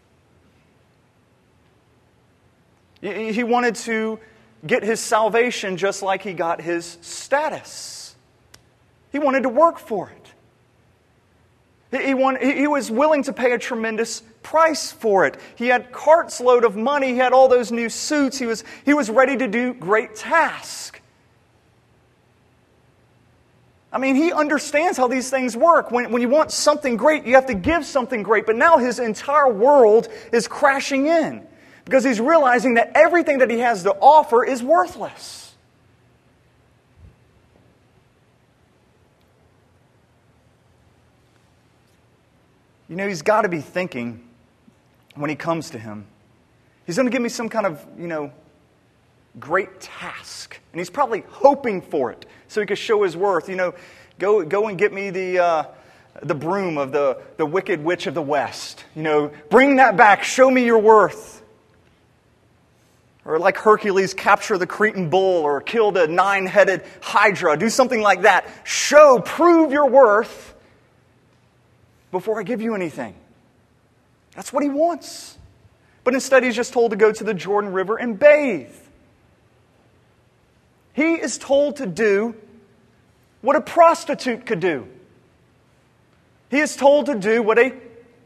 He 3.01 3.43
wanted 3.43 3.75
to 3.75 4.19
get 4.67 4.83
his 4.83 5.00
salvation 5.00 5.77
just 5.77 6.01
like 6.01 6.21
he 6.21 6.33
got 6.33 6.62
his 6.62 6.98
status. 7.01 8.15
He 9.12 9.19
wanted 9.19 9.43
to 9.43 9.50
work 9.50 9.79
for 9.79 10.09
it. 10.09 10.19
He, 11.91 12.13
wanted, 12.13 12.55
he 12.55 12.67
was 12.67 12.91
willing 12.91 13.24
to 13.24 13.34
pay 13.34 13.53
a 13.53 13.58
tremendous 13.58 14.22
price 14.43 14.91
for 14.91 15.25
it. 15.25 15.38
He 15.55 15.67
had 15.67 15.91
carts 15.91 16.39
load 16.39 16.63
of 16.63 16.75
money. 16.75 17.08
He 17.13 17.17
had 17.17 17.34
all 17.34 17.48
those 17.48 17.72
new 17.72 17.89
suits. 17.89 18.38
He 18.38 18.46
was, 18.46 18.63
he 18.86 18.93
was 18.93 19.10
ready 19.10 19.36
to 19.38 19.48
do 19.48 19.74
great 19.74 20.15
tasks. 20.15 21.00
I 23.91 23.98
mean, 23.98 24.15
he 24.15 24.31
understands 24.31 24.98
how 25.00 25.08
these 25.08 25.31
things 25.31 25.58
work. 25.58 25.89
When, 25.89 26.12
when 26.12 26.22
you 26.22 26.29
want 26.29 26.51
something 26.51 26.96
great, 26.96 27.25
you 27.25 27.34
have 27.34 27.48
to 27.48 27.55
give 27.55 27.86
something 27.86 28.22
great. 28.22 28.46
But 28.46 28.55
now 28.55 28.77
his 28.77 29.00
entire 29.00 29.51
world 29.51 30.10
is 30.31 30.48
crashing 30.48 31.08
in 31.08 31.48
because 31.86 32.03
he's 32.03 32.19
realizing 32.19 32.75
that 32.75 32.91
everything 32.93 33.39
that 33.39 33.50
he 33.50 33.60
has 33.60 33.81
to 33.84 33.93
offer 33.93 34.43
is 34.43 34.62
worthless. 34.62 35.49
You 42.89 42.96
know, 42.96 43.08
he's 43.08 43.22
got 43.22 43.43
to 43.43 43.50
be 43.50 43.62
thinking 43.62 44.27
when 45.13 45.29
he 45.29 45.36
comes 45.36 45.69
to 45.72 45.79
him, 45.79 46.08
he's 46.88 46.96
going 46.96 47.05
to 47.05 47.12
give 47.12 47.22
me 47.22 47.29
some 47.29 47.48
kind 47.48 47.67
of, 47.67 47.86
you 47.98 48.08
know, 48.08 48.31
great 49.39 49.79
task. 49.79 50.60
And 50.74 50.79
he's 50.79 50.89
probably 50.89 51.24
hoping 51.29 51.81
for 51.81 52.12
it 52.12 52.25
so 52.48 52.62
he 52.62 52.67
could 52.67 52.79
show 52.79 53.03
his 53.03 53.15
worth. 53.15 53.48
You 53.48 53.58
know, 53.58 53.75
go, 54.17 54.43
go 54.43 54.67
and 54.67 54.77
get 54.77 54.91
me 54.91 55.11
the, 55.11 55.40
uh, 55.40 55.64
the 56.24 56.33
broom 56.33 56.79
of 56.79 56.92
the, 56.92 57.22
the 57.37 57.46
wicked 57.46 57.83
witch 57.83 58.07
of 58.07 58.16
the 58.16 58.24
West. 58.24 58.83
You 58.96 59.03
know, 59.03 59.31
bring 59.51 59.75
that 59.75 59.96
back. 59.96 60.24
Show 60.24 60.50
me 60.50 60.66
your 60.66 60.79
worth. 60.79 61.44
Or 63.24 63.37
like 63.37 63.57
Hercules, 63.57 64.16
capture 64.16 64.57
the 64.57 64.66
Cretan 64.66 65.11
bull 65.11 65.44
or 65.44 65.61
kill 65.61 65.92
the 65.92 66.07
nine 66.07 66.48
headed 66.48 66.83
Hydra. 67.01 67.55
Do 67.55 67.70
something 67.70 68.01
like 68.01 68.24
that. 68.24 68.48
Show, 68.64 69.20
prove 69.20 69.72
your 69.72 69.87
worth 69.87 70.55
before 72.11 72.39
I 72.39 72.43
give 72.43 72.61
you 72.61 72.75
anything. 72.75 73.15
That's 74.35 74.53
what 74.53 74.63
he 74.63 74.69
wants. 74.69 75.37
But 76.03 76.13
instead, 76.13 76.43
he's 76.43 76.55
just 76.55 76.74
told 76.74 76.91
to 76.91 76.98
go 76.98 77.11
to 77.11 77.24
the 77.24 77.33
Jordan 77.33 77.72
River 77.72 77.98
and 77.98 78.17
bathe. 78.17 78.74
He 80.93 81.13
is 81.13 81.37
told 81.37 81.77
to 81.77 81.85
do 81.85 82.35
what 83.41 83.55
a 83.55 83.61
prostitute 83.61 84.45
could 84.45 84.59
do. 84.59 84.87
He 86.50 86.59
is 86.59 86.75
told 86.75 87.05
to 87.07 87.15
do 87.15 87.43
what 87.43 87.59
a 87.59 87.74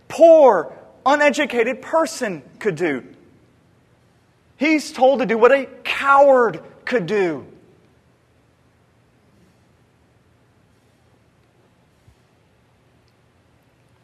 poor, 0.08 0.74
uneducated 1.06 1.82
person 1.82 2.42
could 2.60 2.76
do. 2.76 3.04
He's 4.58 4.94
told 4.94 5.20
to 5.20 5.26
do 5.26 5.38
what 5.38 5.52
a 5.52 5.68
coward 5.84 6.62
could 6.86 7.06
do. 7.06 7.46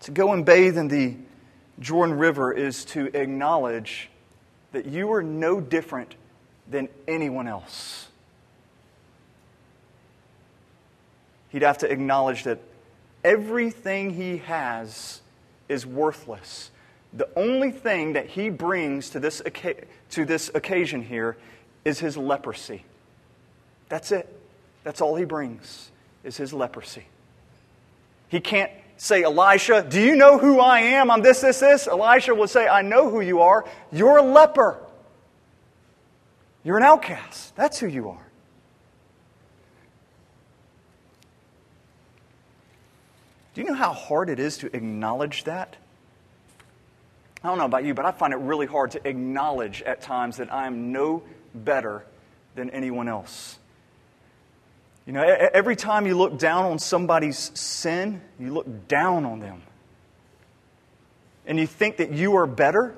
To 0.09 0.13
go 0.15 0.33
and 0.33 0.43
bathe 0.43 0.75
in 0.75 0.87
the 0.87 1.15
Jordan 1.79 2.17
River 2.17 2.51
is 2.51 2.83
to 2.85 3.15
acknowledge 3.15 4.09
that 4.71 4.87
you 4.87 5.13
are 5.13 5.21
no 5.21 5.61
different 5.61 6.15
than 6.67 6.89
anyone 7.07 7.47
else. 7.47 8.09
he'd 11.49 11.61
have 11.63 11.79
to 11.79 11.91
acknowledge 11.91 12.43
that 12.43 12.59
everything 13.23 14.13
he 14.13 14.37
has 14.37 15.21
is 15.67 15.85
worthless. 15.85 16.71
The 17.13 17.27
only 17.35 17.71
thing 17.71 18.13
that 18.13 18.27
he 18.27 18.49
brings 18.49 19.09
to 19.11 19.19
this, 19.19 19.41
to 20.11 20.25
this 20.25 20.51
occasion 20.53 21.03
here 21.03 21.37
is 21.83 21.99
his 21.99 22.17
leprosy. 22.17 22.85
That's 23.89 24.11
it. 24.11 24.33
That's 24.83 25.01
all 25.01 25.15
he 25.15 25.25
brings, 25.25 25.91
is 26.23 26.37
his 26.37 26.53
leprosy. 26.53 27.05
He 28.29 28.39
can't 28.39 28.71
say, 28.99 29.23
Elisha, 29.23 29.85
do 29.89 30.01
you 30.01 30.15
know 30.15 30.37
who 30.37 30.59
I 30.59 30.81
am? 30.81 31.09
I'm 31.09 31.21
this, 31.21 31.39
this, 31.41 31.61
this. 31.61 31.87
Elisha 31.87 32.35
will 32.35 32.49
say, 32.49 32.67
I 32.67 32.81
know 32.81 33.09
who 33.09 33.21
you 33.21 33.41
are. 33.41 33.65
You're 33.91 34.17
a 34.17 34.21
leper. 34.21 34.77
You're 36.63 36.77
an 36.77 36.83
outcast. 36.83 37.55
That's 37.55 37.79
who 37.79 37.87
you 37.87 38.09
are. 38.09 38.27
Do 43.53 43.61
you 43.61 43.67
know 43.67 43.73
how 43.73 43.93
hard 43.93 44.29
it 44.29 44.39
is 44.39 44.57
to 44.59 44.75
acknowledge 44.75 45.45
that? 45.45 45.77
I 47.41 47.47
don't 47.47 47.57
know 47.57 47.65
about 47.65 47.85
you, 47.85 47.93
but 47.93 48.05
I 48.05 48.11
find 48.11 48.33
it 48.33 48.37
really 48.37 48.65
hard 48.65 48.91
to 48.91 49.07
acknowledge 49.07 49.81
at 49.81 50.01
times 50.01 50.37
that 50.37 50.51
I 50.53 50.67
am 50.67 50.91
no 50.91 51.23
better 51.55 52.05
than 52.55 52.69
anyone 52.71 53.07
else. 53.07 53.57
You 55.09 55.13
know, 55.13 55.23
every 55.23 55.75
time 55.75 56.05
you 56.05 56.15
look 56.15 56.37
down 56.37 56.65
on 56.65 56.77
somebody's 56.77 57.49
sin, 57.59 58.21
you 58.39 58.53
look 58.53 58.87
down 58.87 59.25
on 59.25 59.39
them. 59.39 59.63
And 61.47 61.57
you 61.57 61.65
think 61.65 61.97
that 61.97 62.11
you 62.11 62.35
are 62.35 62.45
better, 62.45 62.95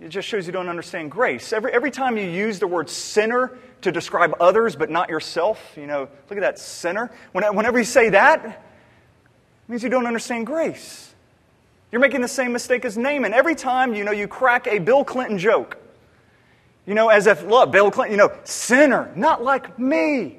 it 0.00 0.10
just 0.10 0.28
shows 0.28 0.46
you 0.46 0.52
don't 0.52 0.68
understand 0.68 1.10
grace. 1.10 1.52
Every, 1.52 1.72
every 1.72 1.90
time 1.90 2.16
you 2.16 2.22
use 2.22 2.60
the 2.60 2.68
word 2.68 2.88
sinner 2.88 3.58
to 3.80 3.90
describe 3.90 4.36
others 4.38 4.76
but 4.76 4.88
not 4.88 5.08
yourself, 5.08 5.60
you 5.76 5.88
know, 5.88 6.08
look 6.30 6.38
at 6.38 6.42
that 6.42 6.60
sinner. 6.60 7.10
Whenever 7.32 7.76
you 7.80 7.84
say 7.84 8.10
that, 8.10 8.44
it 8.46 8.54
means 9.66 9.82
you 9.82 9.88
don't 9.88 10.06
understand 10.06 10.46
grace. 10.46 11.12
You're 11.90 12.00
making 12.00 12.20
the 12.20 12.28
same 12.28 12.52
mistake 12.52 12.84
as 12.84 12.96
Naaman. 12.96 13.34
Every 13.34 13.56
time, 13.56 13.94
you 13.94 14.04
know, 14.04 14.12
you 14.12 14.28
crack 14.28 14.68
a 14.68 14.78
Bill 14.78 15.02
Clinton 15.02 15.38
joke, 15.38 15.76
you 16.88 16.94
know, 16.94 17.10
as 17.10 17.26
if, 17.26 17.44
look, 17.44 17.70
Bill 17.70 17.90
Clinton, 17.90 18.12
you 18.12 18.16
know, 18.16 18.34
sinner, 18.44 19.12
not 19.14 19.44
like 19.44 19.78
me. 19.78 20.38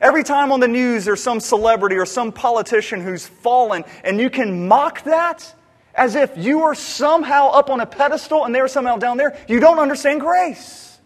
Every 0.00 0.24
time 0.24 0.50
on 0.50 0.58
the 0.58 0.66
news 0.66 1.04
there's 1.04 1.22
some 1.22 1.38
celebrity 1.38 1.94
or 1.94 2.04
some 2.04 2.32
politician 2.32 3.00
who's 3.00 3.24
fallen 3.24 3.84
and 4.02 4.20
you 4.20 4.28
can 4.28 4.66
mock 4.66 5.04
that, 5.04 5.54
as 5.94 6.16
if 6.16 6.36
you 6.36 6.62
are 6.62 6.74
somehow 6.74 7.50
up 7.50 7.70
on 7.70 7.78
a 7.78 7.86
pedestal 7.86 8.44
and 8.44 8.52
they're 8.52 8.66
somehow 8.66 8.96
down 8.96 9.18
there. 9.18 9.38
You 9.46 9.60
don't 9.60 9.78
understand 9.78 10.20
grace. 10.20 10.98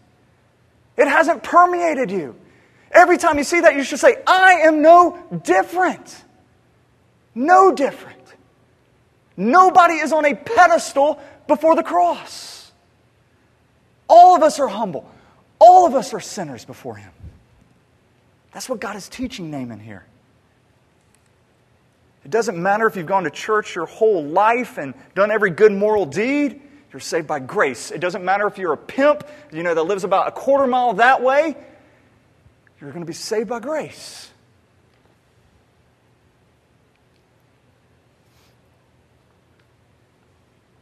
It 0.95 1.07
hasn't 1.07 1.43
permeated 1.43 2.09
you. 2.09 2.35
Every 2.91 3.19
time 3.19 3.37
you 3.37 3.43
see 3.43 3.59
that, 3.59 3.75
you 3.75 3.83
should 3.83 3.99
say, 3.99 4.15
I 4.25 4.53
am 4.63 4.81
no 4.81 5.23
different. 5.43 6.23
No 7.35 7.71
different. 7.71 8.17
Nobody 9.35 9.95
is 9.95 10.11
on 10.11 10.25
a 10.25 10.33
pedestal 10.33 11.21
before 11.47 11.75
the 11.75 11.83
cross. 11.83 12.56
All 14.09 14.35
of 14.35 14.43
us 14.43 14.59
are 14.59 14.67
humble. 14.67 15.09
All 15.59 15.85
of 15.85 15.95
us 15.95 16.13
are 16.13 16.19
sinners 16.19 16.65
before 16.65 16.95
Him. 16.95 17.11
That's 18.51 18.69
what 18.69 18.79
God 18.79 18.95
is 18.95 19.09
teaching 19.09 19.51
Naaman 19.51 19.79
here. 19.79 20.05
It 22.23 22.31
doesn't 22.31 22.61
matter 22.61 22.87
if 22.87 22.95
you've 22.95 23.05
gone 23.05 23.23
to 23.23 23.29
church 23.29 23.75
your 23.75 23.85
whole 23.85 24.23
life 24.23 24.77
and 24.77 24.93
done 25.15 25.31
every 25.31 25.49
good 25.49 25.71
moral 25.71 26.05
deed. 26.05 26.61
You're 26.91 26.99
saved 26.99 27.27
by 27.27 27.39
grace. 27.39 27.91
It 27.91 27.99
doesn't 27.99 28.23
matter 28.23 28.47
if 28.47 28.57
you're 28.57 28.73
a 28.73 28.77
pimp, 28.77 29.27
you 29.51 29.63
know, 29.63 29.73
that 29.73 29.83
lives 29.83 30.03
about 30.03 30.27
a 30.27 30.31
quarter 30.31 30.67
mile 30.67 30.93
that 30.93 31.21
way. 31.21 31.55
You're 32.81 32.91
going 32.91 33.03
to 33.03 33.07
be 33.07 33.13
saved 33.13 33.49
by 33.49 33.59
grace. 33.59 34.29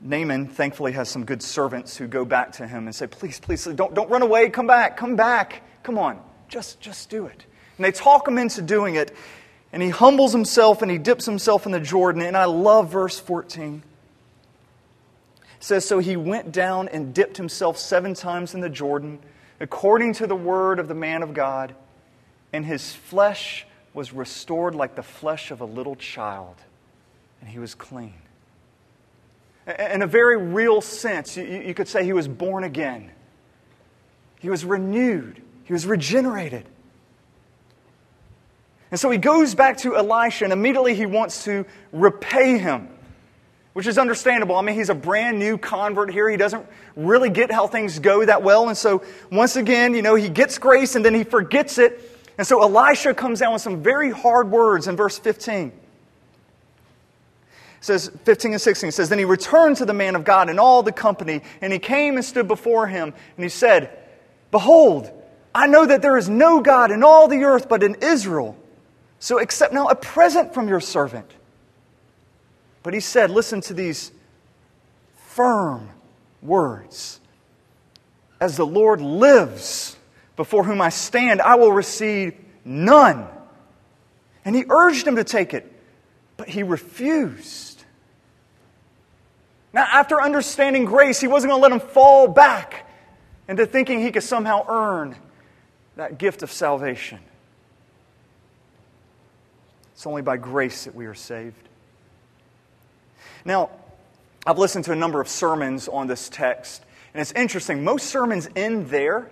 Naaman 0.06 0.48
thankfully 0.48 0.91
has 0.91 1.10
some 1.10 1.26
good 1.26 1.41
servants 1.41 1.98
who 1.98 2.08
go 2.08 2.26
back 2.26 2.52
to 2.54 2.68
him 2.68 2.86
and 2.86 2.96
say, 2.96 3.08
Please, 3.08 3.39
please, 3.39 3.65
don't, 3.65 3.94
don't 3.94 4.10
run 4.10 4.22
away. 4.22 4.50
Come 4.50 4.68
back. 4.68 4.98
Come 4.98 5.15
back. 5.15 5.63
Come 5.82 5.98
on. 5.98 6.22
Just, 6.48 6.80
just 6.80 7.10
do 7.10 7.26
it. 7.26 7.46
And 7.78 7.86
they 7.86 7.91
talk 7.91 8.28
him 8.28 8.38
into 8.38 8.62
doing 8.62 8.96
it. 8.96 9.15
And 9.74 9.82
he 9.82 9.89
humbles 9.89 10.32
himself 10.32 10.84
and 10.84 10.91
he 10.91 11.00
dips 11.00 11.26
himself 11.26 11.65
in 11.65 11.72
the 11.72 11.80
Jordan. 11.80 12.22
And 12.22 12.38
I 12.38 12.46
love 12.46 12.91
verse 12.91 13.20
14. 13.20 13.82
It 15.58 15.63
says, 15.63 15.86
So 15.86 15.98
he 15.98 16.15
went 16.15 16.52
down 16.52 16.88
and 16.88 17.13
dipped 17.13 17.38
himself 17.38 17.78
seven 17.78 18.13
times 18.13 18.54
in 18.54 18.62
the 18.62 18.70
Jordan, 18.70 19.20
according 19.60 20.13
to 20.13 20.28
the 20.28 20.36
word 20.36 20.78
of 20.78 20.88
the 20.88 20.94
man 20.94 21.24
of 21.24 21.34
God. 21.34 21.76
And 22.54 22.63
his 22.63 22.94
flesh 22.94 23.65
was 23.94 24.13
restored 24.13 24.76
like 24.76 24.96
the 24.96 25.04
flesh 25.04 25.50
of 25.50 25.62
a 25.62 25.65
little 25.65 25.96
child. 25.96 26.56
And 27.41 27.50
he 27.50 27.58
was 27.58 27.74
clean. 27.74 28.13
In 29.67 30.04
a 30.04 30.08
very 30.08 30.38
real 30.38 30.80
sense, 30.80 31.38
you 31.38 31.73
could 31.73 31.88
say 31.88 32.04
he 32.04 32.13
was 32.13 32.28
born 32.28 32.63
again. 32.63 33.12
He 34.39 34.49
was 34.49 34.63
renewed. 34.63 35.41
He 35.63 35.73
was 35.73 35.88
regenerated. 35.88 36.65
And 38.91 38.99
so 38.99 39.10
he 39.10 39.17
goes 39.17 39.56
back 39.56 39.78
to 39.78 39.97
Elisha 39.97 40.43
and 40.43 40.54
immediately 40.54 40.93
he 40.93 41.08
wants 41.08 41.45
to 41.45 41.65
repay 41.91 42.60
him, 42.60 42.88
which 43.73 43.88
is 43.88 43.97
understandable. 43.97 44.56
I 44.56 44.62
mean, 44.62 44.75
he's 44.75 44.89
a 44.89 44.95
brand 44.95 45.39
new 45.39 45.58
convert 45.58 46.12
here. 46.12 46.30
He 46.30 46.38
doesn't 46.38 46.65
really 46.95 47.32
get 47.32 47.51
how 47.51 47.65
things 47.65 47.97
go 47.97 48.23
that 48.23 48.43
well. 48.43 48.69
And 48.69 48.78
so 48.78 49.04
once 49.32 49.56
again, 49.56 49.95
you 49.95 50.04
know, 50.04 50.13
he 50.13 50.30
gets 50.30 50.60
grace 50.60 50.95
and 50.95 51.04
then 51.04 51.15
he 51.15 51.23
forgets 51.23 51.80
it. 51.80 52.12
And 52.38 52.45
so 52.45 52.62
Elisha 52.62 53.15
comes 53.15 53.39
down 53.39 53.54
with 53.54 53.63
some 53.63 53.82
very 53.82 54.12
hard 54.12 54.51
words 54.51 54.88
in 54.88 54.95
verse 54.95 55.17
15 55.17 55.71
says 57.86 58.10
15 58.24 58.54
and 58.54 58.62
16 58.62 58.91
says 58.91 59.10
then 59.10 59.19
he 59.19 59.26
returned 59.26 59.78
to 59.78 59.86
the 59.86 59.93
man 59.93 60.15
of 60.15 60.24
god 60.24 60.50
and 60.50 60.60
all 60.60 60.82
the 60.82 60.91
company 60.91 61.41
and 61.62 61.71
he 61.71 61.78
came 61.78 62.15
and 62.15 62.26
stood 62.26 62.48
before 62.48 62.88
him 62.88 63.13
and 63.38 63.43
he 63.45 63.50
said 63.50 63.95
behold 64.50 65.10
i 65.54 65.67
know 65.67 65.86
that 65.86 66.02
there 66.02 66.17
is 66.17 66.28
no 66.28 66.62
god 66.62 66.91
in 66.91 67.04
all 67.04 67.28
the 67.28 67.43
earth 67.43 67.69
but 67.69 67.84
in 67.84 67.95
israel. 68.02 68.58
So 69.19 69.39
accept 69.39 69.74
now 69.74 69.88
a 69.88 69.95
present 69.95 70.54
from 70.54 70.67
your 70.67 70.80
servant 70.80 71.30
but 72.82 72.93
he 72.93 73.00
said 73.00 73.30
listen 73.30 73.62
to 73.62 73.74
these 73.74 74.12
firm 75.28 75.89
words. 76.41 77.19
As 78.39 78.58
the 78.58 78.65
lord 78.65 79.00
lives 79.00 79.95
before 80.36 80.63
whom 80.63 80.82
i 80.82 80.89
stand 80.89 81.39
i 81.39 81.54
will 81.54 81.71
receive 81.71 82.34
none 82.63 83.28
and 84.43 84.56
he 84.56 84.65
urged 84.69 85.06
him 85.06 85.17
to 85.17 85.24
take 85.24 85.54
it 85.54 85.71
but 86.38 86.50
he 86.50 86.63
refused 86.63 87.64
now, 89.75 89.85
after 89.91 90.21
understanding 90.21 90.85
grace, 90.85 91.19
he 91.19 91.27
wasn't 91.27 91.51
going 91.51 91.61
to 91.61 91.63
let 91.63 91.71
him 91.73 91.85
fall 91.85 92.29
back 92.29 92.89
into 93.49 93.65
thinking 93.65 94.01
he 94.01 94.13
could 94.13 94.23
somehow 94.23 94.65
earn 94.69 95.17
that 95.97 96.17
gift 96.17 96.43
of 96.43 96.51
salvation. 96.51 97.19
It's 99.93 100.07
only 100.07 100.21
by 100.21 100.38
grace 100.38 100.85
that 100.85 100.95
we 100.95 101.07
are 101.07 101.13
saved. 101.13 101.67
Now, 103.43 103.69
I've 104.47 104.57
listened 104.57 104.85
to 104.85 104.93
a 104.93 104.95
number 104.95 105.19
of 105.19 105.27
sermons 105.27 105.89
on 105.89 106.07
this 106.07 106.29
text, 106.29 106.81
and 107.13 107.19
it's 107.19 107.33
interesting. 107.33 107.83
Most 107.83 108.07
sermons 108.07 108.47
end 108.55 108.88
there 108.88 109.29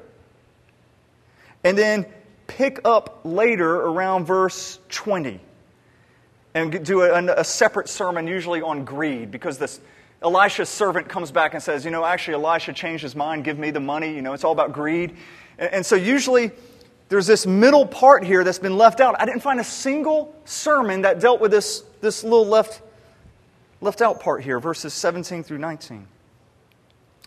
and 1.63 1.77
then 1.77 2.05
pick 2.47 2.81
up 2.83 3.21
later 3.23 3.73
around 3.73 4.25
verse 4.25 4.77
20 4.89 5.39
and 6.53 6.85
do 6.85 7.01
a, 7.01 7.39
a 7.39 7.45
separate 7.45 7.87
sermon, 7.87 8.27
usually 8.27 8.61
on 8.61 8.83
greed, 8.83 9.31
because 9.31 9.57
this 9.57 9.79
Elisha's 10.23 10.69
servant 10.69 11.09
comes 11.09 11.31
back 11.31 11.53
and 11.53 11.61
says, 11.61 11.83
You 11.83 11.91
know, 11.91 12.05
actually, 12.05 12.35
Elisha 12.35 12.73
changed 12.73 13.03
his 13.03 13.15
mind. 13.15 13.43
Give 13.43 13.59
me 13.59 13.71
the 13.71 13.79
money. 13.79 14.13
You 14.13 14.21
know, 14.21 14.33
it's 14.33 14.43
all 14.43 14.53
about 14.53 14.71
greed. 14.71 15.15
And, 15.57 15.73
and 15.73 15.85
so, 15.85 15.95
usually, 15.95 16.51
there's 17.09 17.27
this 17.27 17.45
middle 17.45 17.85
part 17.85 18.23
here 18.23 18.43
that's 18.43 18.59
been 18.59 18.77
left 18.77 19.01
out. 19.01 19.15
I 19.19 19.25
didn't 19.25 19.41
find 19.41 19.59
a 19.59 19.63
single 19.63 20.33
sermon 20.45 21.01
that 21.01 21.19
dealt 21.19 21.41
with 21.41 21.51
this, 21.51 21.83
this 22.01 22.23
little 22.23 22.47
left, 22.47 22.81
left 23.81 24.01
out 24.01 24.19
part 24.19 24.43
here, 24.43 24.59
verses 24.59 24.93
17 24.93 25.43
through 25.43 25.59
19. 25.59 26.07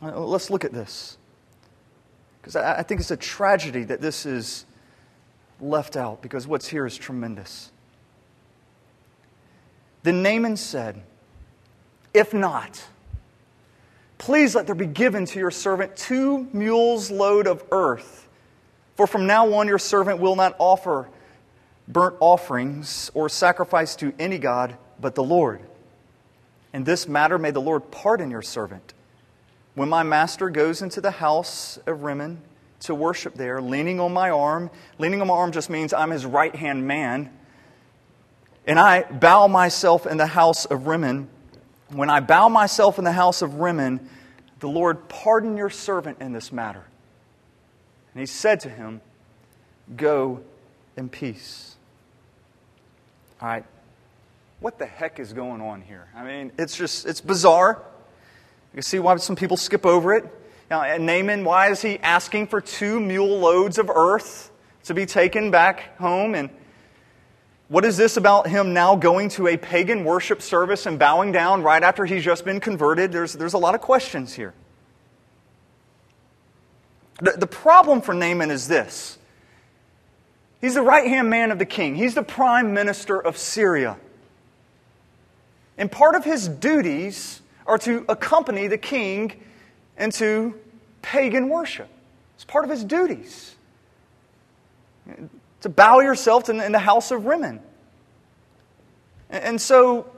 Uh, 0.03 0.19
let's 0.21 0.51
look 0.51 0.65
at 0.65 0.73
this. 0.73 1.19
Because 2.41 2.57
I, 2.57 2.79
I 2.79 2.83
think 2.83 3.01
it's 3.01 3.11
a 3.11 3.17
tragedy 3.17 3.85
that 3.85 4.01
this 4.01 4.25
is 4.25 4.65
left 5.61 5.97
out, 5.97 6.23
because 6.23 6.47
what's 6.47 6.67
here 6.67 6.87
is 6.87 6.97
tremendous. 6.97 7.71
Then 10.03 10.23
Naaman 10.23 10.57
said, 10.57 11.03
if 12.17 12.33
not, 12.33 12.83
please 14.17 14.55
let 14.55 14.65
there 14.65 14.75
be 14.75 14.87
given 14.87 15.27
to 15.27 15.39
your 15.39 15.51
servant 15.51 15.97
two 15.97 16.49
mules' 16.53 17.11
load 17.11 17.47
of 17.47 17.63
earth. 17.71 18.27
For 18.95 19.07
from 19.07 19.27
now 19.27 19.53
on, 19.53 19.69
your 19.69 19.79
servant 19.79 20.19
will 20.19 20.35
not 20.35 20.57
offer 20.59 21.09
burnt 21.87 22.17
offerings 22.21 23.11
or 23.13 23.29
sacrifice 23.29 23.95
to 23.97 24.15
any 24.19 24.39
God 24.39 24.77
but 24.99 25.15
the 25.15 25.23
Lord. 25.23 25.61
In 26.73 26.85
this 26.85 27.07
matter, 27.07 27.39
may 27.39 27.51
the 27.51 27.61
Lord 27.61 27.91
pardon 27.91 28.31
your 28.31 28.43
servant. 28.43 28.95
When 29.75 29.91
my 29.91 30.03
master 30.03 30.49
goes 30.49 30.81
into 30.81 31.03
the 31.03 31.11
house 31.11 31.79
of 31.87 32.03
Rimmon 32.03 32.41
to 32.81 32.95
worship 32.95 33.35
there, 33.35 33.61
leaning 33.61 34.01
on 34.01 34.15
my 34.15 34.31
arm, 34.31 34.71
leaning 34.99 35.21
on 35.21 35.27
my 35.27 35.35
arm 35.35 35.53
just 35.53 35.69
means 35.69 35.93
I'm 35.93 36.11
his 36.11 36.25
right 36.25 36.55
hand 36.55 36.87
man, 36.87 37.31
and 38.67 38.81
I 38.81 39.03
bow 39.03 39.49
myself 39.49 40.07
in 40.07 40.17
the 40.17 40.27
house 40.27 40.65
of 40.65 40.87
Rimmon 40.87 41.29
when 41.91 42.11
I 42.11 42.21
bow 42.21 42.49
myself 42.49 42.99
in 42.99 43.05
the 43.05 43.13
house 43.13 43.43
of 43.43 43.55
Rimmon, 43.55 44.09
the 44.61 44.69
Lord 44.69 45.09
pardon 45.09 45.57
your 45.57 45.71
servant 45.71 46.19
in 46.21 46.33
this 46.33 46.53
matter. 46.53 46.85
And 48.15 48.21
he 48.21 48.27
said 48.27 48.61
to 48.61 48.69
him, 48.69 49.01
Go 49.97 50.41
in 50.97 51.09
peace. 51.09 51.77
All 53.41 53.49
right. 53.49 53.65
What 54.61 54.79
the 54.79 54.87
heck 54.87 55.21
is 55.21 55.33
going 55.33 55.61
on 55.61 55.83
here? 55.83 56.09
I 56.17 56.25
mean, 56.25 56.51
it's 56.59 56.77
just, 56.77 57.07
it's 57.07 57.21
bizarre. 57.21 57.83
You 58.75 58.83
see 58.83 58.99
why 58.99 59.17
some 59.17 59.37
people 59.37 59.57
skip 59.57 59.87
over 59.87 60.15
it. 60.15 60.25
Now, 60.71 60.97
Naaman, 60.97 61.45
why 61.45 61.71
is 61.71 61.83
he 61.83 61.99
asking 61.99 62.49
for 62.49 62.61
two 62.61 62.99
mule 62.99 63.39
loads 63.39 63.79
of 63.79 63.89
earth 63.91 64.51
to 64.85 64.95
be 64.95 65.07
taken 65.07 65.51
back 65.51 65.97
home? 65.99 66.35
And 66.35 66.51
what 67.69 67.85
is 67.85 67.97
this 67.97 68.17
about 68.17 68.47
him 68.47 68.73
now 68.73 68.95
going 68.95 69.29
to 69.31 69.49
a 69.49 69.57
pagan 69.57 70.05
worship 70.05 70.41
service 70.41 70.87
and 70.87 70.99
bowing 70.99 71.33
down 71.33 71.63
right 71.63 71.83
after 71.83 72.05
he's 72.05 72.25
just 72.25 72.45
been 72.45 72.61
converted? 72.61 73.11
There's, 73.11 73.33
there's 73.33 73.55
a 73.55 73.59
lot 73.59 73.75
of 73.75 73.81
questions 73.81 74.35
here. 74.35 74.55
The, 77.21 77.33
the 77.33 77.47
problem 77.47 78.03
for 78.03 78.15
Naaman 78.15 78.51
is 78.51 78.69
this 78.69 79.19
he's 80.61 80.75
the 80.75 80.83
right 80.83 81.09
hand 81.09 81.29
man 81.29 81.51
of 81.51 81.59
the 81.59 81.67
king, 81.67 81.97
he's 81.97 82.15
the 82.15 82.23
prime 82.23 82.73
minister 82.73 83.21
of 83.21 83.37
Syria. 83.37 83.97
And 85.79 85.91
part 85.93 86.15
of 86.15 86.25
his 86.25 86.49
duties 86.49 87.43
are 87.67 87.79
to 87.79 88.05
accompany 88.09 88.67
the 88.67 88.79
king 88.79 89.43
into 89.99 90.55
pagan 91.03 91.49
worship. 91.49 91.89
It's 92.37 92.45
part 92.45 92.65
of 92.65 92.71
his 92.71 92.85
duties 92.85 93.57
to 95.67 95.71
bow 95.71 95.99
yourself 95.99 96.49
in 96.49 96.71
the 96.71 96.79
house 96.79 97.11
of 97.11 97.27
Rimmon. 97.27 97.61
And 99.31 99.61
so 99.61 100.09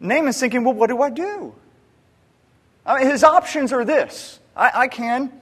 Naaman's 0.00 0.40
thinking, 0.40 0.64
well, 0.64 0.74
what 0.74 0.88
do 0.88 1.00
I 1.00 1.08
do? 1.08 1.54
I 2.84 2.98
mean, 2.98 3.08
his 3.08 3.22
options 3.22 3.72
are 3.72 3.84
this 3.84 4.40
I, 4.56 4.72
I, 4.74 4.88
can, 4.88 5.32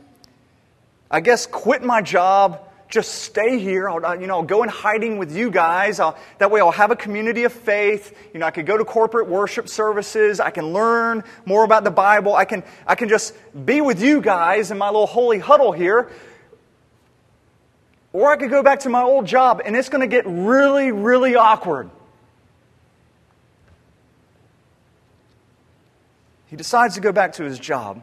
I 1.10 1.20
guess, 1.20 1.46
quit 1.46 1.82
my 1.82 2.02
job, 2.02 2.60
just 2.90 3.22
stay 3.22 3.58
here. 3.58 3.88
I'll, 3.88 4.20
you 4.20 4.26
know, 4.26 4.34
I'll 4.34 4.42
go 4.42 4.62
in 4.62 4.68
hiding 4.68 5.16
with 5.16 5.34
you 5.34 5.50
guys. 5.50 6.00
I'll, 6.00 6.18
that 6.36 6.50
way 6.50 6.60
I'll 6.60 6.70
have 6.70 6.90
a 6.90 6.96
community 6.96 7.44
of 7.44 7.52
faith. 7.54 8.14
You 8.34 8.40
know, 8.40 8.46
I 8.46 8.50
could 8.50 8.66
go 8.66 8.76
to 8.76 8.84
corporate 8.84 9.26
worship 9.26 9.70
services. 9.70 10.38
I 10.38 10.50
can 10.50 10.74
learn 10.74 11.24
more 11.46 11.64
about 11.64 11.82
the 11.82 11.90
Bible. 11.90 12.34
I 12.34 12.44
can, 12.44 12.62
I 12.86 12.94
can 12.94 13.08
just 13.08 13.34
be 13.64 13.80
with 13.80 14.02
you 14.02 14.20
guys 14.20 14.70
in 14.70 14.76
my 14.76 14.88
little 14.88 15.06
holy 15.06 15.38
huddle 15.38 15.72
here. 15.72 16.10
Or 18.16 18.32
I 18.32 18.36
could 18.38 18.48
go 18.48 18.62
back 18.62 18.80
to 18.80 18.88
my 18.88 19.02
old 19.02 19.26
job 19.26 19.60
and 19.62 19.76
it's 19.76 19.90
going 19.90 20.00
to 20.00 20.06
get 20.06 20.24
really, 20.26 20.90
really 20.90 21.36
awkward. 21.36 21.90
He 26.46 26.56
decides 26.56 26.94
to 26.94 27.02
go 27.02 27.12
back 27.12 27.34
to 27.34 27.44
his 27.44 27.58
job, 27.58 28.02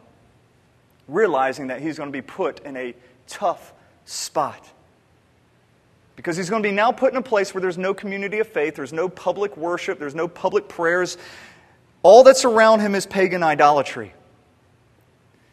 realizing 1.07 1.65
that 1.67 1.81
he's 1.81 1.97
going 1.97 2.09
to 2.09 2.13
be 2.13 2.21
put 2.21 2.59
in 2.59 2.77
a 2.77 2.93
tough 3.25 3.73
spot. 4.05 4.69
Because 6.15 6.37
he's 6.37 6.47
going 6.51 6.61
to 6.61 6.69
be 6.69 6.75
now 6.75 6.91
put 6.91 7.11
in 7.11 7.17
a 7.17 7.23
place 7.23 7.55
where 7.55 7.61
there's 7.61 7.79
no 7.79 7.95
community 7.95 8.37
of 8.37 8.47
faith, 8.47 8.75
there's 8.75 8.93
no 8.93 9.09
public 9.09 9.57
worship, 9.57 9.97
there's 9.97 10.13
no 10.13 10.27
public 10.27 10.67
prayers. 10.67 11.17
All 12.03 12.21
that's 12.21 12.45
around 12.45 12.81
him 12.81 12.93
is 12.93 13.07
pagan 13.07 13.41
idolatry. 13.41 14.13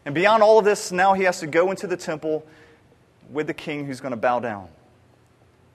And 0.04 0.14
beyond 0.14 0.42
all 0.42 0.58
of 0.58 0.66
this, 0.66 0.92
now 0.92 1.14
he 1.14 1.24
has 1.24 1.40
to 1.40 1.46
go 1.46 1.70
into 1.70 1.86
the 1.86 1.96
temple 1.96 2.44
with 3.30 3.46
the 3.46 3.54
king 3.54 3.86
who's 3.86 4.00
going 4.00 4.12
to 4.12 4.16
bow 4.16 4.40
down 4.40 4.68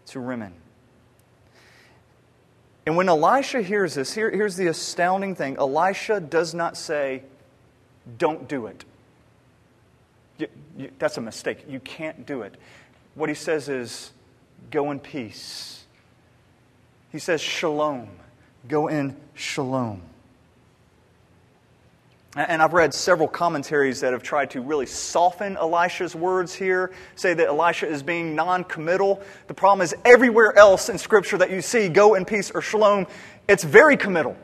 to 0.08 0.20
Rimmon. 0.20 0.54
And 2.86 2.96
when 2.96 3.10
Elisha 3.10 3.62
hears 3.62 3.96
this, 3.96 4.14
here, 4.14 4.30
here's 4.30 4.56
the 4.56 4.68
astounding 4.68 5.36
thing 5.36 5.58
Elisha 5.58 6.20
does 6.20 6.54
not 6.54 6.78
say, 6.78 7.24
Don't 8.18 8.48
do 8.48 8.68
it. 8.68 8.86
You, 10.38 10.48
you, 10.78 10.92
that's 11.00 11.18
a 11.18 11.22
mistake. 11.22 11.66
You 11.68 11.80
can't 11.80 12.26
do 12.26 12.44
it. 12.44 12.56
What 13.16 13.30
he 13.30 13.36
says 13.36 13.70
is, 13.70 14.12
Go 14.70 14.92
in 14.92 15.00
peace. 15.00 15.86
He 17.12 17.20
says, 17.20 17.42
Shalom. 17.42 18.10
Go 18.68 18.88
in 18.88 19.16
shalom. 19.36 20.02
And 22.36 22.62
I've 22.62 22.74
read 22.74 22.94
several 22.94 23.30
commentaries 23.30 24.02
that 24.02 24.12
have 24.12 24.22
tried 24.22 24.52
to 24.52 24.62
really 24.62 24.86
soften 24.86 25.56
Elisha's 25.56 26.14
words 26.14 26.54
here, 26.54 26.92
say 27.16 27.34
that 27.34 27.48
Elisha 27.48 27.88
is 27.88 28.04
being 28.04 28.36
non 28.36 28.66
committal. 28.66 29.22
The 29.48 29.54
problem 29.54 29.86
is, 29.86 29.96
everywhere 30.04 30.58
else 30.58 30.90
in 30.90 30.98
Scripture 30.98 31.38
that 31.38 31.50
you 31.50 31.62
see, 31.62 31.88
go 31.88 32.16
in 32.16 32.26
peace 32.26 32.52
or 32.52 32.62
shalom, 32.62 33.08
it's 33.48 33.64
very 33.64 33.96
committal. 33.96 34.36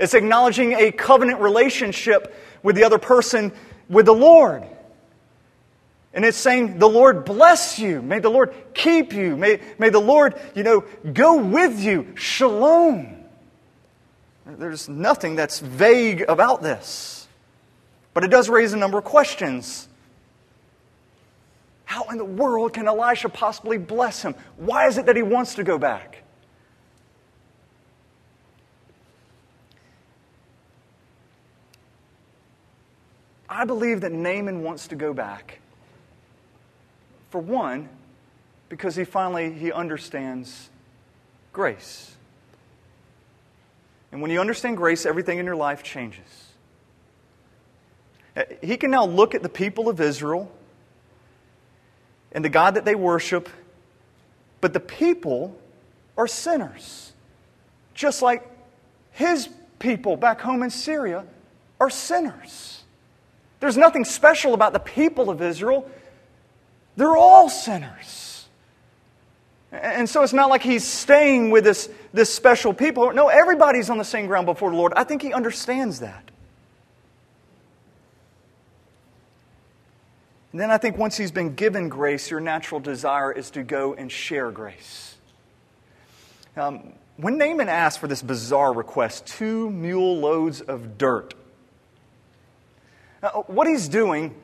It's 0.00 0.14
acknowledging 0.14 0.72
a 0.72 0.90
covenant 0.90 1.40
relationship 1.40 2.34
with 2.64 2.74
the 2.74 2.82
other 2.82 2.98
person, 2.98 3.52
with 3.88 4.06
the 4.06 4.14
Lord. 4.14 4.64
And 6.12 6.24
it's 6.24 6.36
saying, 6.36 6.80
the 6.80 6.88
Lord 6.88 7.24
bless 7.24 7.78
you. 7.78 8.02
May 8.02 8.18
the 8.18 8.30
Lord 8.30 8.52
keep 8.74 9.12
you. 9.12 9.36
May, 9.36 9.60
may 9.78 9.90
the 9.90 10.00
Lord, 10.00 10.34
you 10.56 10.64
know, 10.64 10.84
go 11.12 11.40
with 11.40 11.78
you. 11.78 12.14
Shalom. 12.16 13.21
There's 14.44 14.88
nothing 14.88 15.36
that's 15.36 15.60
vague 15.60 16.24
about 16.28 16.62
this. 16.62 17.28
But 18.14 18.24
it 18.24 18.28
does 18.28 18.48
raise 18.48 18.72
a 18.72 18.76
number 18.76 18.98
of 18.98 19.04
questions. 19.04 19.88
How 21.84 22.04
in 22.04 22.18
the 22.18 22.24
world 22.24 22.72
can 22.72 22.88
Elisha 22.88 23.28
possibly 23.28 23.78
bless 23.78 24.22
him? 24.22 24.34
Why 24.56 24.86
is 24.86 24.98
it 24.98 25.06
that 25.06 25.16
he 25.16 25.22
wants 25.22 25.54
to 25.56 25.64
go 25.64 25.78
back? 25.78 26.22
I 33.48 33.66
believe 33.66 34.00
that 34.00 34.12
Naaman 34.12 34.62
wants 34.62 34.88
to 34.88 34.96
go 34.96 35.12
back. 35.12 35.60
For 37.28 37.40
one, 37.40 37.90
because 38.70 38.96
he 38.96 39.04
finally 39.04 39.52
he 39.52 39.70
understands 39.70 40.70
grace. 41.52 42.16
And 44.12 44.20
when 44.20 44.30
you 44.30 44.40
understand 44.40 44.76
grace, 44.76 45.06
everything 45.06 45.38
in 45.38 45.46
your 45.46 45.56
life 45.56 45.82
changes. 45.82 46.50
Uh, 48.36 48.44
he 48.62 48.76
can 48.76 48.90
now 48.90 49.06
look 49.06 49.34
at 49.34 49.42
the 49.42 49.48
people 49.48 49.88
of 49.88 50.00
Israel 50.00 50.52
and 52.30 52.44
the 52.44 52.50
God 52.50 52.74
that 52.74 52.84
they 52.84 52.94
worship, 52.94 53.48
but 54.60 54.72
the 54.72 54.80
people 54.80 55.58
are 56.16 56.26
sinners. 56.26 57.12
Just 57.94 58.22
like 58.22 58.48
his 59.10 59.48
people 59.78 60.16
back 60.16 60.40
home 60.40 60.62
in 60.62 60.70
Syria 60.70 61.24
are 61.80 61.90
sinners. 61.90 62.82
There's 63.60 63.76
nothing 63.76 64.04
special 64.04 64.54
about 64.54 64.72
the 64.72 64.80
people 64.80 65.30
of 65.30 65.40
Israel, 65.40 65.90
they're 66.96 67.16
all 67.16 67.48
sinners. 67.48 68.31
And 69.72 70.06
so 70.06 70.22
it's 70.22 70.34
not 70.34 70.50
like 70.50 70.62
he's 70.62 70.84
staying 70.84 71.50
with 71.50 71.64
this, 71.64 71.88
this 72.12 72.32
special 72.32 72.74
people. 72.74 73.10
No, 73.14 73.28
everybody's 73.28 73.88
on 73.88 73.96
the 73.96 74.04
same 74.04 74.26
ground 74.26 74.44
before 74.44 74.70
the 74.70 74.76
Lord. 74.76 74.92
I 74.94 75.04
think 75.04 75.22
he 75.22 75.32
understands 75.32 76.00
that. 76.00 76.30
And 80.52 80.60
then 80.60 80.70
I 80.70 80.76
think 80.76 80.98
once 80.98 81.16
he's 81.16 81.32
been 81.32 81.54
given 81.54 81.88
grace, 81.88 82.30
your 82.30 82.40
natural 82.40 82.80
desire 82.80 83.32
is 83.32 83.50
to 83.52 83.62
go 83.62 83.94
and 83.94 84.12
share 84.12 84.50
grace. 84.50 85.16
Um, 86.54 86.92
when 87.16 87.38
Naaman 87.38 87.70
asked 87.70 87.98
for 87.98 88.08
this 88.08 88.20
bizarre 88.20 88.74
request, 88.74 89.26
two 89.26 89.70
mule 89.70 90.18
loads 90.18 90.60
of 90.60 90.98
dirt, 90.98 91.32
now, 93.22 93.44
what 93.46 93.66
he's 93.66 93.88
doing 93.88 94.34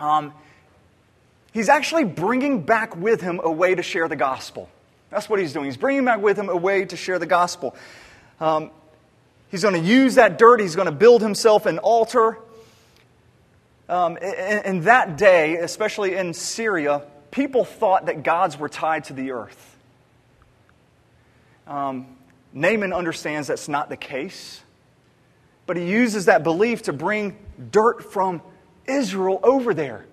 um, 0.00 0.32
He's 1.52 1.68
actually 1.68 2.04
bringing 2.04 2.62
back 2.62 2.96
with 2.96 3.20
him 3.20 3.40
a 3.42 3.50
way 3.50 3.74
to 3.74 3.82
share 3.82 4.08
the 4.08 4.16
gospel. 4.16 4.68
That's 5.10 5.28
what 5.28 5.38
he's 5.38 5.52
doing. 5.52 5.66
He's 5.66 5.76
bringing 5.76 6.04
back 6.04 6.22
with 6.22 6.38
him 6.38 6.48
a 6.48 6.56
way 6.56 6.86
to 6.86 6.96
share 6.96 7.18
the 7.18 7.26
gospel. 7.26 7.76
Um, 8.40 8.70
he's 9.50 9.62
going 9.62 9.74
to 9.74 9.86
use 9.86 10.14
that 10.14 10.38
dirt, 10.38 10.60
he's 10.60 10.74
going 10.74 10.86
to 10.86 10.92
build 10.92 11.20
himself 11.20 11.66
an 11.66 11.78
altar. 11.78 12.38
Um, 13.88 14.16
in, 14.16 14.84
that 14.84 15.18
day, 15.18 15.56
especially 15.56 16.14
in 16.14 16.32
Syria, 16.32 17.02
people 17.30 17.64
thought 17.64 18.06
that 18.06 18.22
gods 18.22 18.56
were 18.56 18.70
tied 18.70 19.04
to 19.04 19.12
the 19.12 19.32
earth. 19.32 19.76
Um, 21.66 22.06
Naaman 22.54 22.94
understands 22.94 23.48
that's 23.48 23.68
not 23.68 23.90
the 23.90 23.96
case, 23.98 24.62
but 25.66 25.76
he 25.76 25.84
uses 25.84 26.24
that 26.24 26.42
belief 26.42 26.82
to 26.82 26.94
bring 26.94 27.36
dirt 27.70 28.12
from 28.12 28.40
Israel 28.86 29.40
over 29.42 29.74
there. 29.74 30.06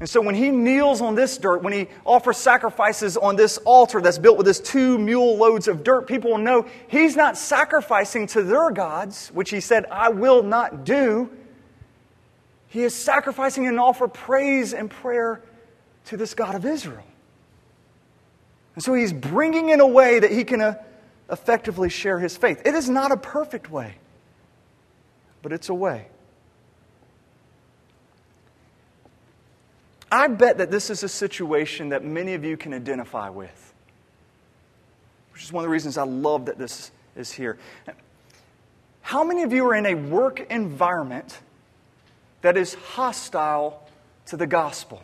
And 0.00 0.08
so 0.08 0.22
when 0.22 0.34
he 0.34 0.50
kneels 0.50 1.02
on 1.02 1.14
this 1.14 1.36
dirt, 1.36 1.62
when 1.62 1.74
he 1.74 1.86
offers 2.06 2.38
sacrifices 2.38 3.18
on 3.18 3.36
this 3.36 3.58
altar 3.58 4.00
that's 4.00 4.18
built 4.18 4.38
with 4.38 4.46
this 4.46 4.58
two 4.58 4.98
mule 4.98 5.36
loads 5.36 5.68
of 5.68 5.84
dirt, 5.84 6.06
people 6.06 6.30
will 6.30 6.38
know 6.38 6.66
he's 6.88 7.16
not 7.16 7.36
sacrificing 7.36 8.26
to 8.28 8.42
their 8.42 8.70
gods, 8.70 9.28
which 9.34 9.50
he 9.50 9.60
said, 9.60 9.84
I 9.90 10.08
will 10.08 10.42
not 10.42 10.84
do. 10.84 11.30
He 12.68 12.82
is 12.82 12.94
sacrificing 12.94 13.66
and 13.66 13.78
offer 13.78 14.08
praise 14.08 14.72
and 14.72 14.90
prayer 14.90 15.42
to 16.06 16.16
this 16.16 16.32
God 16.32 16.54
of 16.54 16.64
Israel. 16.64 17.04
And 18.74 18.82
so 18.82 18.94
he's 18.94 19.12
bringing 19.12 19.68
in 19.68 19.80
a 19.80 19.86
way 19.86 20.18
that 20.18 20.30
he 20.30 20.44
can 20.44 20.62
uh, 20.62 20.74
effectively 21.30 21.90
share 21.90 22.18
his 22.18 22.36
faith. 22.36 22.62
It 22.64 22.74
is 22.74 22.88
not 22.88 23.12
a 23.12 23.16
perfect 23.18 23.70
way, 23.70 23.96
but 25.42 25.52
it's 25.52 25.68
a 25.68 25.74
way. 25.74 26.06
I 30.10 30.26
bet 30.26 30.58
that 30.58 30.70
this 30.70 30.90
is 30.90 31.02
a 31.02 31.08
situation 31.08 31.90
that 31.90 32.04
many 32.04 32.34
of 32.34 32.44
you 32.44 32.56
can 32.56 32.74
identify 32.74 33.28
with, 33.28 33.74
which 35.32 35.44
is 35.44 35.52
one 35.52 35.62
of 35.62 35.68
the 35.68 35.72
reasons 35.72 35.96
I 35.96 36.02
love 36.02 36.46
that 36.46 36.58
this 36.58 36.90
is 37.16 37.30
here. 37.30 37.58
How 39.02 39.24
many 39.24 39.42
of 39.42 39.52
you 39.52 39.68
are 39.68 39.74
in 39.74 39.86
a 39.86 39.94
work 39.94 40.40
environment 40.50 41.38
that 42.42 42.56
is 42.56 42.74
hostile 42.74 43.88
to 44.26 44.36
the 44.36 44.46
gospel? 44.46 45.02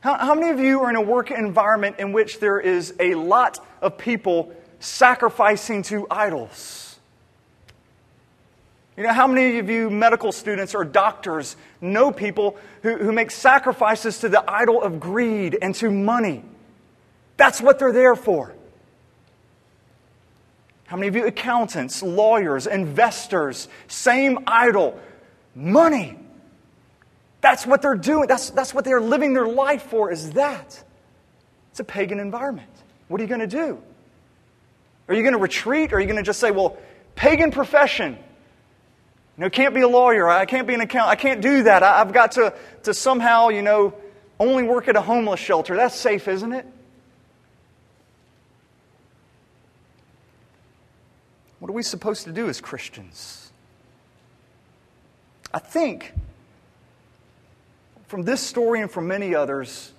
How, 0.00 0.18
how, 0.18 0.34
many 0.34 0.50
of 0.50 0.60
you 0.60 0.80
are 0.80 0.90
in 0.90 0.96
a 0.96 1.00
work 1.00 1.30
environment 1.30 1.96
in 1.98 2.12
which 2.12 2.38
there 2.38 2.60
is 2.60 2.94
a 3.00 3.14
lot 3.14 3.66
of 3.80 3.96
people 3.96 4.54
sacrificing 4.78 5.82
to 5.84 6.06
idols? 6.10 6.93
You 8.96 9.02
know, 9.02 9.12
how 9.12 9.26
many 9.26 9.58
of 9.58 9.68
you 9.68 9.90
medical 9.90 10.30
students 10.30 10.74
or 10.74 10.84
doctors 10.84 11.56
know 11.80 12.12
people 12.12 12.56
who, 12.82 12.96
who 12.96 13.12
make 13.12 13.30
sacrifices 13.30 14.20
to 14.20 14.28
the 14.28 14.48
idol 14.48 14.82
of 14.82 15.00
greed 15.00 15.58
and 15.60 15.74
to 15.76 15.90
money? 15.90 16.44
That's 17.36 17.60
what 17.60 17.78
they're 17.78 17.92
there 17.92 18.14
for. 18.14 18.54
How 20.86 20.96
many 20.96 21.08
of 21.08 21.16
you 21.16 21.26
accountants, 21.26 22.02
lawyers, 22.02 22.68
investors, 22.68 23.68
same 23.88 24.38
idol, 24.46 25.00
money? 25.56 26.16
That's 27.40 27.66
what 27.66 27.82
they're 27.82 27.96
doing. 27.96 28.28
That's, 28.28 28.50
that's 28.50 28.72
what 28.72 28.84
they're 28.84 29.00
living 29.00 29.34
their 29.34 29.48
life 29.48 29.82
for, 29.82 30.12
is 30.12 30.32
that. 30.32 30.82
It's 31.72 31.80
a 31.80 31.84
pagan 31.84 32.20
environment. 32.20 32.70
What 33.08 33.20
are 33.20 33.24
you 33.24 33.28
going 33.28 33.40
to 33.40 33.46
do? 33.48 33.82
Are 35.08 35.14
you 35.14 35.22
going 35.22 35.34
to 35.34 35.40
retreat? 35.40 35.92
Or 35.92 35.96
are 35.96 36.00
you 36.00 36.06
going 36.06 36.16
to 36.16 36.22
just 36.22 36.38
say, 36.38 36.52
well, 36.52 36.76
pagan 37.16 37.50
profession, 37.50 38.16
you 39.36 39.42
know, 39.42 39.50
can't 39.50 39.74
be 39.74 39.80
a 39.80 39.88
lawyer. 39.88 40.28
I 40.28 40.44
can't 40.44 40.66
be 40.66 40.74
an 40.74 40.80
accountant. 40.80 41.10
I 41.10 41.20
can't 41.20 41.40
do 41.40 41.64
that. 41.64 41.82
I, 41.82 41.98
have 41.98 42.12
got 42.12 42.32
to, 42.32 42.54
to 42.84 42.94
somehow, 42.94 43.48
you 43.48 43.62
know, 43.62 43.94
only 44.38 44.62
work 44.62 44.86
at 44.86 44.96
a 44.96 45.00
homeless 45.00 45.40
shelter. 45.40 45.76
That's 45.76 45.96
safe, 45.96 46.28
isn't 46.28 46.52
it? 46.52 46.66
What 51.58 51.70
are 51.70 51.74
we 51.74 51.82
supposed 51.82 52.24
to 52.24 52.32
do 52.32 52.48
as 52.48 52.60
Christians? 52.60 53.50
I 55.52 55.58
think 55.58 56.12
from 58.06 58.22
this 58.22 58.40
story 58.40 58.82
and 58.82 58.90
from 58.90 59.08
many 59.08 59.34
others, 59.34 59.92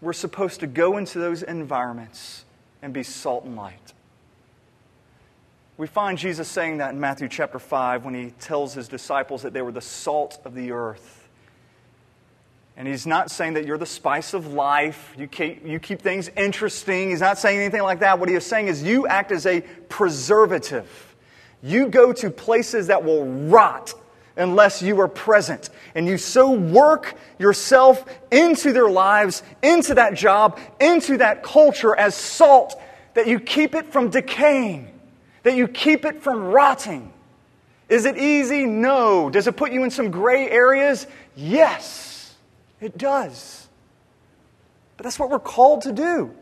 we're 0.00 0.12
supposed 0.12 0.60
to 0.60 0.66
go 0.66 0.98
into 0.98 1.18
those 1.18 1.42
environments 1.42 2.44
and 2.82 2.92
be 2.92 3.02
salt 3.02 3.44
and 3.44 3.56
light. 3.56 3.92
We 5.78 5.86
find 5.86 6.16
Jesus 6.16 6.48
saying 6.48 6.78
that 6.78 6.94
in 6.94 7.00
Matthew 7.00 7.28
chapter 7.28 7.58
5 7.58 8.04
when 8.04 8.14
he 8.14 8.30
tells 8.40 8.72
his 8.72 8.88
disciples 8.88 9.42
that 9.42 9.52
they 9.52 9.60
were 9.60 9.72
the 9.72 9.82
salt 9.82 10.40
of 10.44 10.54
the 10.54 10.72
earth. 10.72 11.28
And 12.78 12.88
he's 12.88 13.06
not 13.06 13.30
saying 13.30 13.54
that 13.54 13.66
you're 13.66 13.78
the 13.78 13.86
spice 13.86 14.34
of 14.34 14.52
life, 14.52 15.14
you 15.18 15.26
keep, 15.26 15.66
you 15.66 15.78
keep 15.78 16.02
things 16.02 16.30
interesting. 16.36 17.10
He's 17.10 17.20
not 17.20 17.38
saying 17.38 17.58
anything 17.58 17.82
like 17.82 18.00
that. 18.00 18.18
What 18.18 18.28
he 18.28 18.34
is 18.34 18.44
saying 18.44 18.68
is 18.68 18.82
you 18.82 19.06
act 19.06 19.32
as 19.32 19.46
a 19.46 19.62
preservative. 19.88 21.14
You 21.62 21.88
go 21.88 22.12
to 22.12 22.30
places 22.30 22.86
that 22.88 23.02
will 23.02 23.24
rot, 23.24 23.94
unless 24.36 24.82
you 24.82 25.00
are 25.00 25.08
present. 25.08 25.70
And 25.94 26.06
you 26.06 26.18
so 26.18 26.52
work 26.52 27.14
yourself 27.38 28.04
into 28.30 28.72
their 28.72 28.88
lives, 28.88 29.42
into 29.62 29.94
that 29.94 30.14
job, 30.14 30.58
into 30.78 31.18
that 31.18 31.42
culture 31.42 31.96
as 31.96 32.14
salt 32.14 32.80
that 33.14 33.26
you 33.26 33.40
keep 33.40 33.74
it 33.74 33.86
from 33.86 34.10
decaying, 34.10 34.90
that 35.46 35.54
you 35.54 35.68
keep 35.68 36.04
it 36.04 36.24
from 36.24 36.42
rotting. 36.42 37.12
Is 37.88 38.04
it 38.04 38.18
easy? 38.18 38.66
No. 38.66 39.30
Does 39.30 39.46
it 39.46 39.56
put 39.56 39.70
you 39.70 39.84
in 39.84 39.90
some 39.90 40.10
gray 40.10 40.50
areas? 40.50 41.06
Yes, 41.36 42.34
it 42.80 42.98
does. 42.98 43.68
But 44.96 45.04
that's 45.04 45.20
what 45.20 45.30
we're 45.30 45.38
called 45.38 45.82
to 45.82 45.92
do. 45.92 46.24
And 46.24 46.34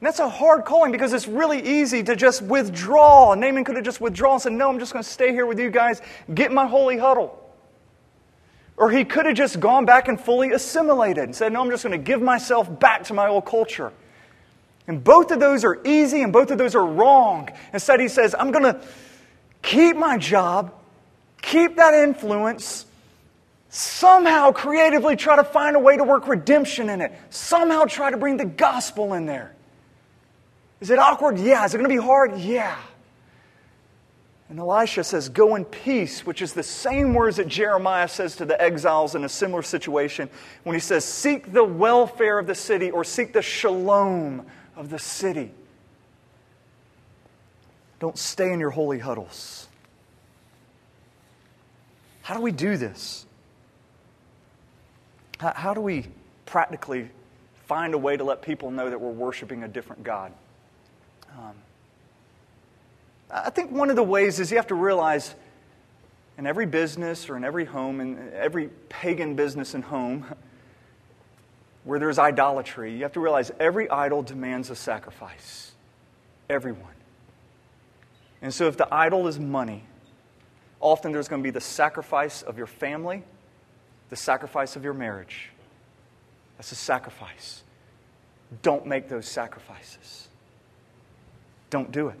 that's 0.00 0.20
a 0.20 0.28
hard 0.30 0.64
calling 0.64 0.90
because 0.90 1.12
it's 1.12 1.28
really 1.28 1.62
easy 1.62 2.02
to 2.04 2.16
just 2.16 2.40
withdraw. 2.40 3.34
Naaman 3.34 3.62
could 3.62 3.76
have 3.76 3.84
just 3.84 4.00
withdrawn 4.00 4.36
and 4.36 4.42
said, 4.42 4.52
No, 4.54 4.70
I'm 4.70 4.78
just 4.78 4.94
going 4.94 5.02
to 5.02 5.10
stay 5.10 5.32
here 5.32 5.44
with 5.44 5.60
you 5.60 5.68
guys, 5.68 6.00
get 6.32 6.50
my 6.50 6.66
holy 6.66 6.96
huddle. 6.96 7.38
Or 8.78 8.90
he 8.90 9.04
could 9.04 9.26
have 9.26 9.36
just 9.36 9.60
gone 9.60 9.84
back 9.84 10.08
and 10.08 10.18
fully 10.18 10.52
assimilated 10.52 11.24
and 11.24 11.36
said, 11.36 11.52
No, 11.52 11.60
I'm 11.60 11.68
just 11.68 11.84
going 11.84 11.92
to 11.92 12.02
give 12.02 12.22
myself 12.22 12.80
back 12.80 13.04
to 13.04 13.12
my 13.12 13.28
old 13.28 13.44
culture. 13.44 13.92
And 14.86 15.02
both 15.02 15.30
of 15.30 15.40
those 15.40 15.64
are 15.64 15.80
easy 15.86 16.22
and 16.22 16.32
both 16.32 16.50
of 16.50 16.58
those 16.58 16.74
are 16.74 16.84
wrong. 16.84 17.48
Instead, 17.72 18.00
he 18.00 18.08
says, 18.08 18.34
I'm 18.38 18.50
going 18.50 18.64
to 18.64 18.80
keep 19.62 19.96
my 19.96 20.18
job, 20.18 20.74
keep 21.40 21.76
that 21.76 21.94
influence, 21.94 22.84
somehow 23.70 24.52
creatively 24.52 25.16
try 25.16 25.36
to 25.36 25.44
find 25.44 25.74
a 25.74 25.78
way 25.78 25.96
to 25.96 26.04
work 26.04 26.28
redemption 26.28 26.90
in 26.90 27.00
it, 27.00 27.12
somehow 27.30 27.84
try 27.84 28.10
to 28.10 28.16
bring 28.16 28.36
the 28.36 28.44
gospel 28.44 29.14
in 29.14 29.26
there. 29.26 29.54
Is 30.80 30.90
it 30.90 30.98
awkward? 30.98 31.38
Yeah. 31.38 31.64
Is 31.64 31.74
it 31.74 31.78
going 31.78 31.88
to 31.88 31.96
be 31.96 32.02
hard? 32.02 32.38
Yeah. 32.38 32.76
And 34.50 34.58
Elisha 34.58 35.02
says, 35.02 35.30
Go 35.30 35.54
in 35.54 35.64
peace, 35.64 36.26
which 36.26 36.42
is 36.42 36.52
the 36.52 36.62
same 36.62 37.14
words 37.14 37.38
that 37.38 37.48
Jeremiah 37.48 38.06
says 38.06 38.36
to 38.36 38.44
the 38.44 38.60
exiles 38.60 39.14
in 39.14 39.24
a 39.24 39.28
similar 39.28 39.62
situation 39.62 40.28
when 40.64 40.74
he 40.74 40.80
says, 40.80 41.04
Seek 41.04 41.52
the 41.52 41.64
welfare 41.64 42.38
of 42.38 42.46
the 42.46 42.54
city 42.54 42.90
or 42.90 43.02
seek 43.02 43.32
the 43.32 43.40
shalom 43.40 44.46
of 44.76 44.90
the 44.90 44.98
city. 44.98 45.50
Don't 48.00 48.18
stay 48.18 48.52
in 48.52 48.60
your 48.60 48.70
holy 48.70 48.98
huddles. 48.98 49.68
How 52.22 52.34
do 52.34 52.40
we 52.40 52.52
do 52.52 52.76
this? 52.76 53.26
How, 55.38 55.52
how 55.54 55.74
do 55.74 55.80
we 55.80 56.06
practically 56.46 57.10
find 57.66 57.94
a 57.94 57.98
way 57.98 58.16
to 58.16 58.24
let 58.24 58.42
people 58.42 58.70
know 58.70 58.90
that 58.90 59.00
we're 59.00 59.10
worshiping 59.10 59.62
a 59.62 59.68
different 59.68 60.02
God? 60.02 60.32
Um, 61.36 61.54
I 63.30 63.50
think 63.50 63.70
one 63.72 63.90
of 63.90 63.96
the 63.96 64.02
ways 64.02 64.38
is 64.38 64.50
you 64.50 64.56
have 64.56 64.68
to 64.68 64.74
realize 64.74 65.34
in 66.38 66.46
every 66.46 66.66
business 66.66 67.28
or 67.28 67.36
in 67.36 67.44
every 67.44 67.64
home, 67.64 68.00
in 68.00 68.32
every 68.34 68.68
pagan 68.88 69.34
business 69.34 69.74
and 69.74 69.84
home, 69.84 70.24
where 71.84 71.98
there's 71.98 72.18
idolatry, 72.18 72.94
you 72.94 73.02
have 73.02 73.12
to 73.12 73.20
realize 73.20 73.52
every 73.60 73.88
idol 73.90 74.22
demands 74.22 74.70
a 74.70 74.76
sacrifice. 74.76 75.72
Everyone. 76.48 76.94
And 78.42 78.52
so 78.52 78.66
if 78.66 78.76
the 78.76 78.92
idol 78.92 79.26
is 79.28 79.38
money, 79.38 79.84
often 80.80 81.12
there's 81.12 81.28
going 81.28 81.42
to 81.42 81.46
be 81.46 81.50
the 81.50 81.60
sacrifice 81.60 82.42
of 82.42 82.58
your 82.58 82.66
family, 82.66 83.22
the 84.10 84.16
sacrifice 84.16 84.76
of 84.76 84.84
your 84.84 84.94
marriage. 84.94 85.50
That's 86.56 86.72
a 86.72 86.76
sacrifice. 86.76 87.62
Don't 88.62 88.86
make 88.86 89.08
those 89.08 89.26
sacrifices. 89.26 90.28
Don't 91.70 91.90
do 91.90 92.08
it. 92.08 92.18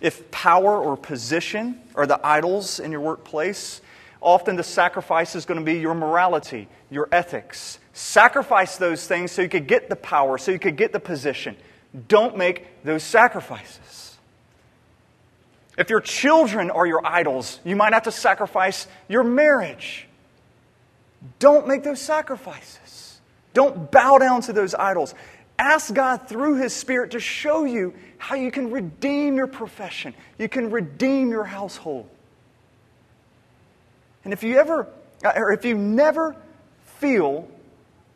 If 0.00 0.30
power 0.30 0.78
or 0.78 0.96
position 0.96 1.80
are 1.94 2.06
the 2.06 2.24
idols 2.26 2.80
in 2.80 2.92
your 2.92 3.00
workplace, 3.00 3.80
often 4.22 4.56
the 4.56 4.62
sacrifice 4.62 5.34
is 5.34 5.44
going 5.44 5.58
to 5.58 5.64
be 5.64 5.78
your 5.78 5.94
morality, 5.94 6.68
your 6.90 7.08
ethics. 7.12 7.78
Sacrifice 7.92 8.76
those 8.76 9.06
things 9.06 9.32
so 9.32 9.42
you 9.42 9.48
could 9.48 9.66
get 9.66 9.88
the 9.88 9.96
power, 9.96 10.38
so 10.38 10.50
you 10.50 10.58
could 10.58 10.76
get 10.76 10.92
the 10.92 11.00
position. 11.00 11.56
Don't 12.08 12.36
make 12.36 12.66
those 12.84 13.02
sacrifices. 13.02 14.16
If 15.76 15.90
your 15.90 16.00
children 16.00 16.70
are 16.70 16.86
your 16.86 17.04
idols, 17.06 17.60
you 17.64 17.76
might 17.76 17.92
have 17.92 18.04
to 18.04 18.12
sacrifice 18.12 18.86
your 19.08 19.24
marriage. 19.24 20.06
Don't 21.38 21.66
make 21.66 21.82
those 21.82 22.00
sacrifices. 22.00 23.20
Don't 23.54 23.90
bow 23.90 24.18
down 24.18 24.42
to 24.42 24.52
those 24.52 24.74
idols. 24.74 25.14
Ask 25.58 25.94
God 25.94 26.28
through 26.28 26.56
His 26.56 26.74
Spirit 26.74 27.12
to 27.12 27.20
show 27.20 27.64
you 27.64 27.94
how 28.18 28.36
you 28.36 28.50
can 28.50 28.70
redeem 28.70 29.36
your 29.36 29.46
profession, 29.46 30.14
you 30.38 30.48
can 30.48 30.70
redeem 30.70 31.30
your 31.30 31.44
household. 31.44 32.08
And 34.24 34.32
if 34.32 34.42
you 34.42 34.58
ever, 34.58 34.88
uh, 35.24 35.32
or 35.36 35.52
if 35.52 35.64
you 35.64 35.76
never 35.76 36.36
feel 36.98 37.48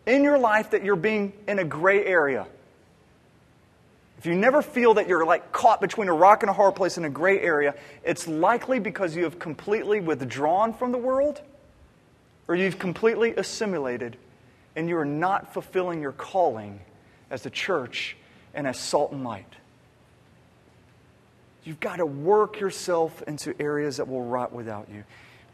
in 0.06 0.22
your 0.22 0.38
life 0.38 0.70
that 0.70 0.84
you're 0.84 0.96
being 0.96 1.32
in 1.48 1.58
a 1.58 1.64
gray 1.64 2.04
area, 2.04 2.46
if 4.18 4.26
you 4.26 4.34
never 4.34 4.62
feel 4.62 4.94
that 4.94 5.08
you're 5.08 5.26
like 5.26 5.52
caught 5.52 5.80
between 5.80 6.08
a 6.08 6.14
rock 6.14 6.42
and 6.42 6.50
a 6.50 6.52
hard 6.52 6.74
place 6.74 6.96
in 6.96 7.04
a 7.04 7.10
gray 7.10 7.40
area, 7.40 7.74
it's 8.02 8.26
likely 8.26 8.78
because 8.78 9.14
you 9.14 9.24
have 9.24 9.38
completely 9.38 10.00
withdrawn 10.00 10.72
from 10.72 10.92
the 10.92 10.98
world 10.98 11.42
or 12.48 12.54
you've 12.54 12.78
completely 12.78 13.34
assimilated 13.36 14.16
and 14.74 14.88
you 14.88 14.96
are 14.96 15.04
not 15.04 15.52
fulfilling 15.52 16.00
your 16.00 16.12
calling 16.12 16.80
as 17.30 17.42
the 17.42 17.50
church 17.50 18.16
and 18.54 18.66
as 18.66 18.78
salt 18.78 19.12
and 19.12 19.24
light. 19.24 19.52
You've 21.64 21.80
got 21.80 21.96
to 21.96 22.06
work 22.06 22.60
yourself 22.60 23.22
into 23.26 23.60
areas 23.60 23.96
that 23.96 24.08
will 24.08 24.22
rot 24.22 24.52
without 24.52 24.88
you. 24.88 25.04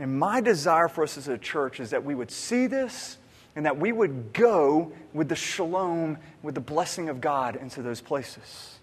And 0.03 0.19
my 0.19 0.41
desire 0.41 0.88
for 0.88 1.05
us 1.05 1.17
as 1.17 1.29
a 1.29 1.38
church 1.38 1.79
is 1.79 1.91
that 1.91 2.05
we 2.05 2.17
would 2.17 2.33
see 2.33 2.67
this 2.67 3.19
and 3.55 3.65
that 3.67 3.79
we 3.79 3.93
would 3.93 4.33
go 4.33 4.91
with 5.12 5.29
the 5.29 5.37
shalom, 5.37 6.19
with 6.43 6.57
the 6.57 6.61
blessing 6.61 7.09
of 7.09 7.21
God 7.21 7.55
into 7.55 7.83
those 7.83 8.01
places. 8.01 8.81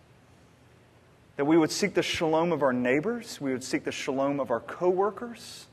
That 1.35 1.43
we 1.43 1.57
would 1.57 1.71
seek 1.71 1.93
the 1.93 2.01
shalom 2.01 2.53
of 2.53 2.63
our 2.63 2.71
neighbors, 2.71 3.41
we 3.41 3.51
would 3.51 3.65
seek 3.65 3.83
the 3.83 3.91
shalom 3.91 4.39
of 4.39 4.49
our 4.49 4.61
coworkers, 4.61 5.67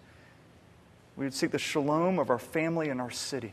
we 1.16 1.26
would 1.26 1.34
seek 1.34 1.52
the 1.52 1.60
shalom 1.60 2.18
of 2.18 2.28
our 2.28 2.40
family 2.40 2.88
and 2.88 3.00
our 3.00 3.12
city. 3.12 3.52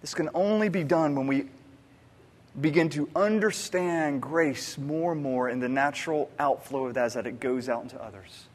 This 0.00 0.14
can 0.14 0.30
only 0.32 0.70
be 0.70 0.82
done 0.82 1.14
when 1.14 1.26
we 1.26 1.44
begin 2.58 2.88
to 2.90 3.06
understand 3.14 4.22
grace 4.22 4.78
more 4.78 5.12
and 5.12 5.22
more 5.22 5.50
in 5.50 5.60
the 5.60 5.68
natural 5.68 6.30
outflow 6.38 6.86
of 6.86 6.94
that 6.94 7.04
as 7.04 7.14
that 7.14 7.26
it 7.26 7.38
goes 7.38 7.68
out 7.68 7.82
into 7.82 8.02
others. 8.02 8.47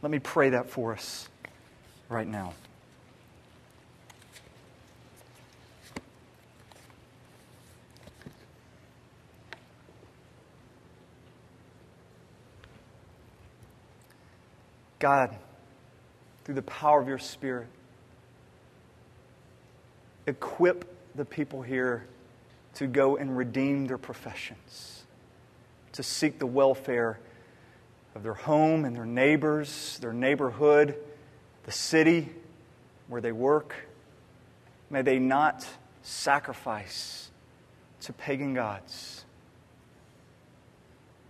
Let 0.00 0.10
me 0.12 0.20
pray 0.20 0.50
that 0.50 0.70
for 0.70 0.92
us 0.92 1.28
right 2.08 2.26
now. 2.26 2.54
God, 14.98 15.36
through 16.44 16.56
the 16.56 16.62
power 16.62 17.00
of 17.00 17.08
your 17.08 17.18
Spirit, 17.18 17.68
equip 20.26 20.84
the 21.14 21.24
people 21.24 21.62
here 21.62 22.04
to 22.74 22.86
go 22.86 23.16
and 23.16 23.36
redeem 23.36 23.86
their 23.86 23.98
professions, 23.98 25.04
to 25.92 26.02
seek 26.02 26.38
the 26.38 26.46
welfare 26.46 27.18
of 28.18 28.24
their 28.24 28.34
home 28.34 28.84
and 28.84 28.96
their 28.96 29.06
neighbors, 29.06 29.96
their 30.00 30.12
neighborhood, 30.12 30.96
the 31.66 31.70
city 31.70 32.28
where 33.06 33.20
they 33.20 33.30
work. 33.30 33.76
May 34.90 35.02
they 35.02 35.20
not 35.20 35.64
sacrifice 36.02 37.30
to 38.00 38.12
pagan 38.12 38.54
gods. 38.54 39.24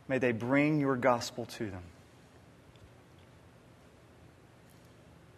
May 0.08 0.16
they 0.16 0.32
bring 0.32 0.80
your 0.80 0.96
gospel 0.96 1.44
to 1.44 1.70
them. 1.70 1.82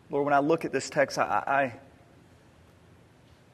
Lord, 0.08 0.24
when 0.26 0.34
I 0.34 0.38
look 0.38 0.64
at 0.64 0.70
this 0.70 0.88
text, 0.88 1.18
I, 1.18 1.42
I, 1.44 1.74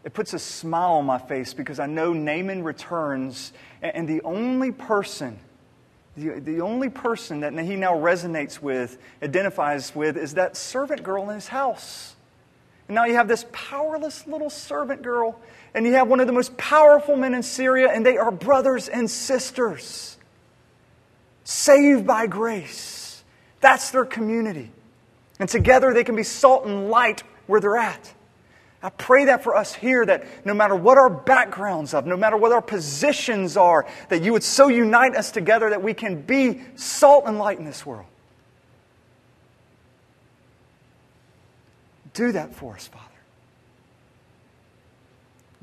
it 0.05 0.13
puts 0.13 0.35
a 0.35 0.39
smile 0.39 0.93
on 0.93 1.07
my 1.07 1.19
face 1.19 1.55
because 1.55 1.81
I 1.81 1.87
know 1.87 2.13
Naaman 2.13 2.63
returns, 2.63 3.55
and, 3.81 3.97
and 3.97 4.09
the 4.09 4.21
only 4.21 4.71
person, 4.71 5.39
the, 6.17 6.41
the 6.41 6.61
only 6.61 6.89
person 6.89 7.41
that 7.41 7.53
he 7.59 7.77
now 7.77 7.95
resonates 7.95 8.61
with, 8.61 8.99
identifies 9.23 9.95
with, 9.95 10.17
is 10.17 10.35
that 10.35 10.57
servant 10.57 11.03
girl 11.03 11.29
in 11.29 11.35
his 11.35 11.49
house. 11.49 12.15
And 12.89 12.95
now 12.95 13.05
you 13.05 13.15
have 13.15 13.29
this 13.29 13.45
powerless 13.53 14.27
little 14.27 14.51
servant 14.51 15.03
girl, 15.03 15.39
and 15.75 15.85
you 15.85 15.93
have 15.95 16.09
one 16.09 16.21
of 16.21 16.27
the 16.27 16.33
most 16.33 16.57
powerful 16.57 17.17
men 17.17 17.35
in 17.35 17.43
Syria, 17.43 17.91
and 17.93 18.05
they 18.05 18.17
are 18.17 18.31
brothers 18.31 18.89
and 18.89 19.11
sisters, 19.11 20.17
saved 21.45 22.07
by 22.07 22.27
grace. 22.27 23.23
That's 23.61 23.91
their 23.91 24.05
community. 24.05 24.71
And 25.39 25.49
together 25.49 25.93
they 25.93 26.05
can 26.05 26.17
be 26.17 26.23
salt 26.23 26.65
and 26.65 26.89
light 26.89 27.23
where 27.47 27.61
they're 27.61 27.77
at. 27.77 28.15
I 28.83 28.91
pray 28.91 29.25
that 29.27 29.43
for 29.43 29.57
us 29.57 29.75
here, 29.75 30.05
that 30.05 30.27
no 30.45 30.55
matter 30.55 30.77
what 30.77 30.99
our 30.99 31.11
backgrounds 31.11 31.95
of, 31.95 32.07
no 32.07 32.17
matter 32.17 32.37
what 32.37 32.53
our 32.53 32.63
positions 32.63 33.57
are, 33.57 33.87
that 34.11 34.23
you 34.23 34.33
would 34.33 34.45
so 34.45 34.69
unite 34.69 35.17
us 35.17 35.31
together 35.31 35.71
that 35.71 35.83
we 35.83 35.95
can 35.95 36.23
be 36.23 36.61
salt 36.77 37.25
and 37.27 37.39
light 37.39 37.59
in 37.59 37.65
this 37.65 37.85
world. 37.87 38.07
Do 42.15 42.33
that 42.33 42.55
for 42.55 42.75
us, 42.75 42.87
Father. 42.87 43.05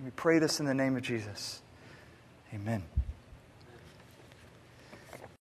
We 0.04 0.12
pray 0.12 0.40
this 0.40 0.60
in 0.60 0.66
the 0.66 0.74
name 0.74 0.96
of 0.96 1.02
Jesus. 1.02 1.62
Amen. 2.54 2.84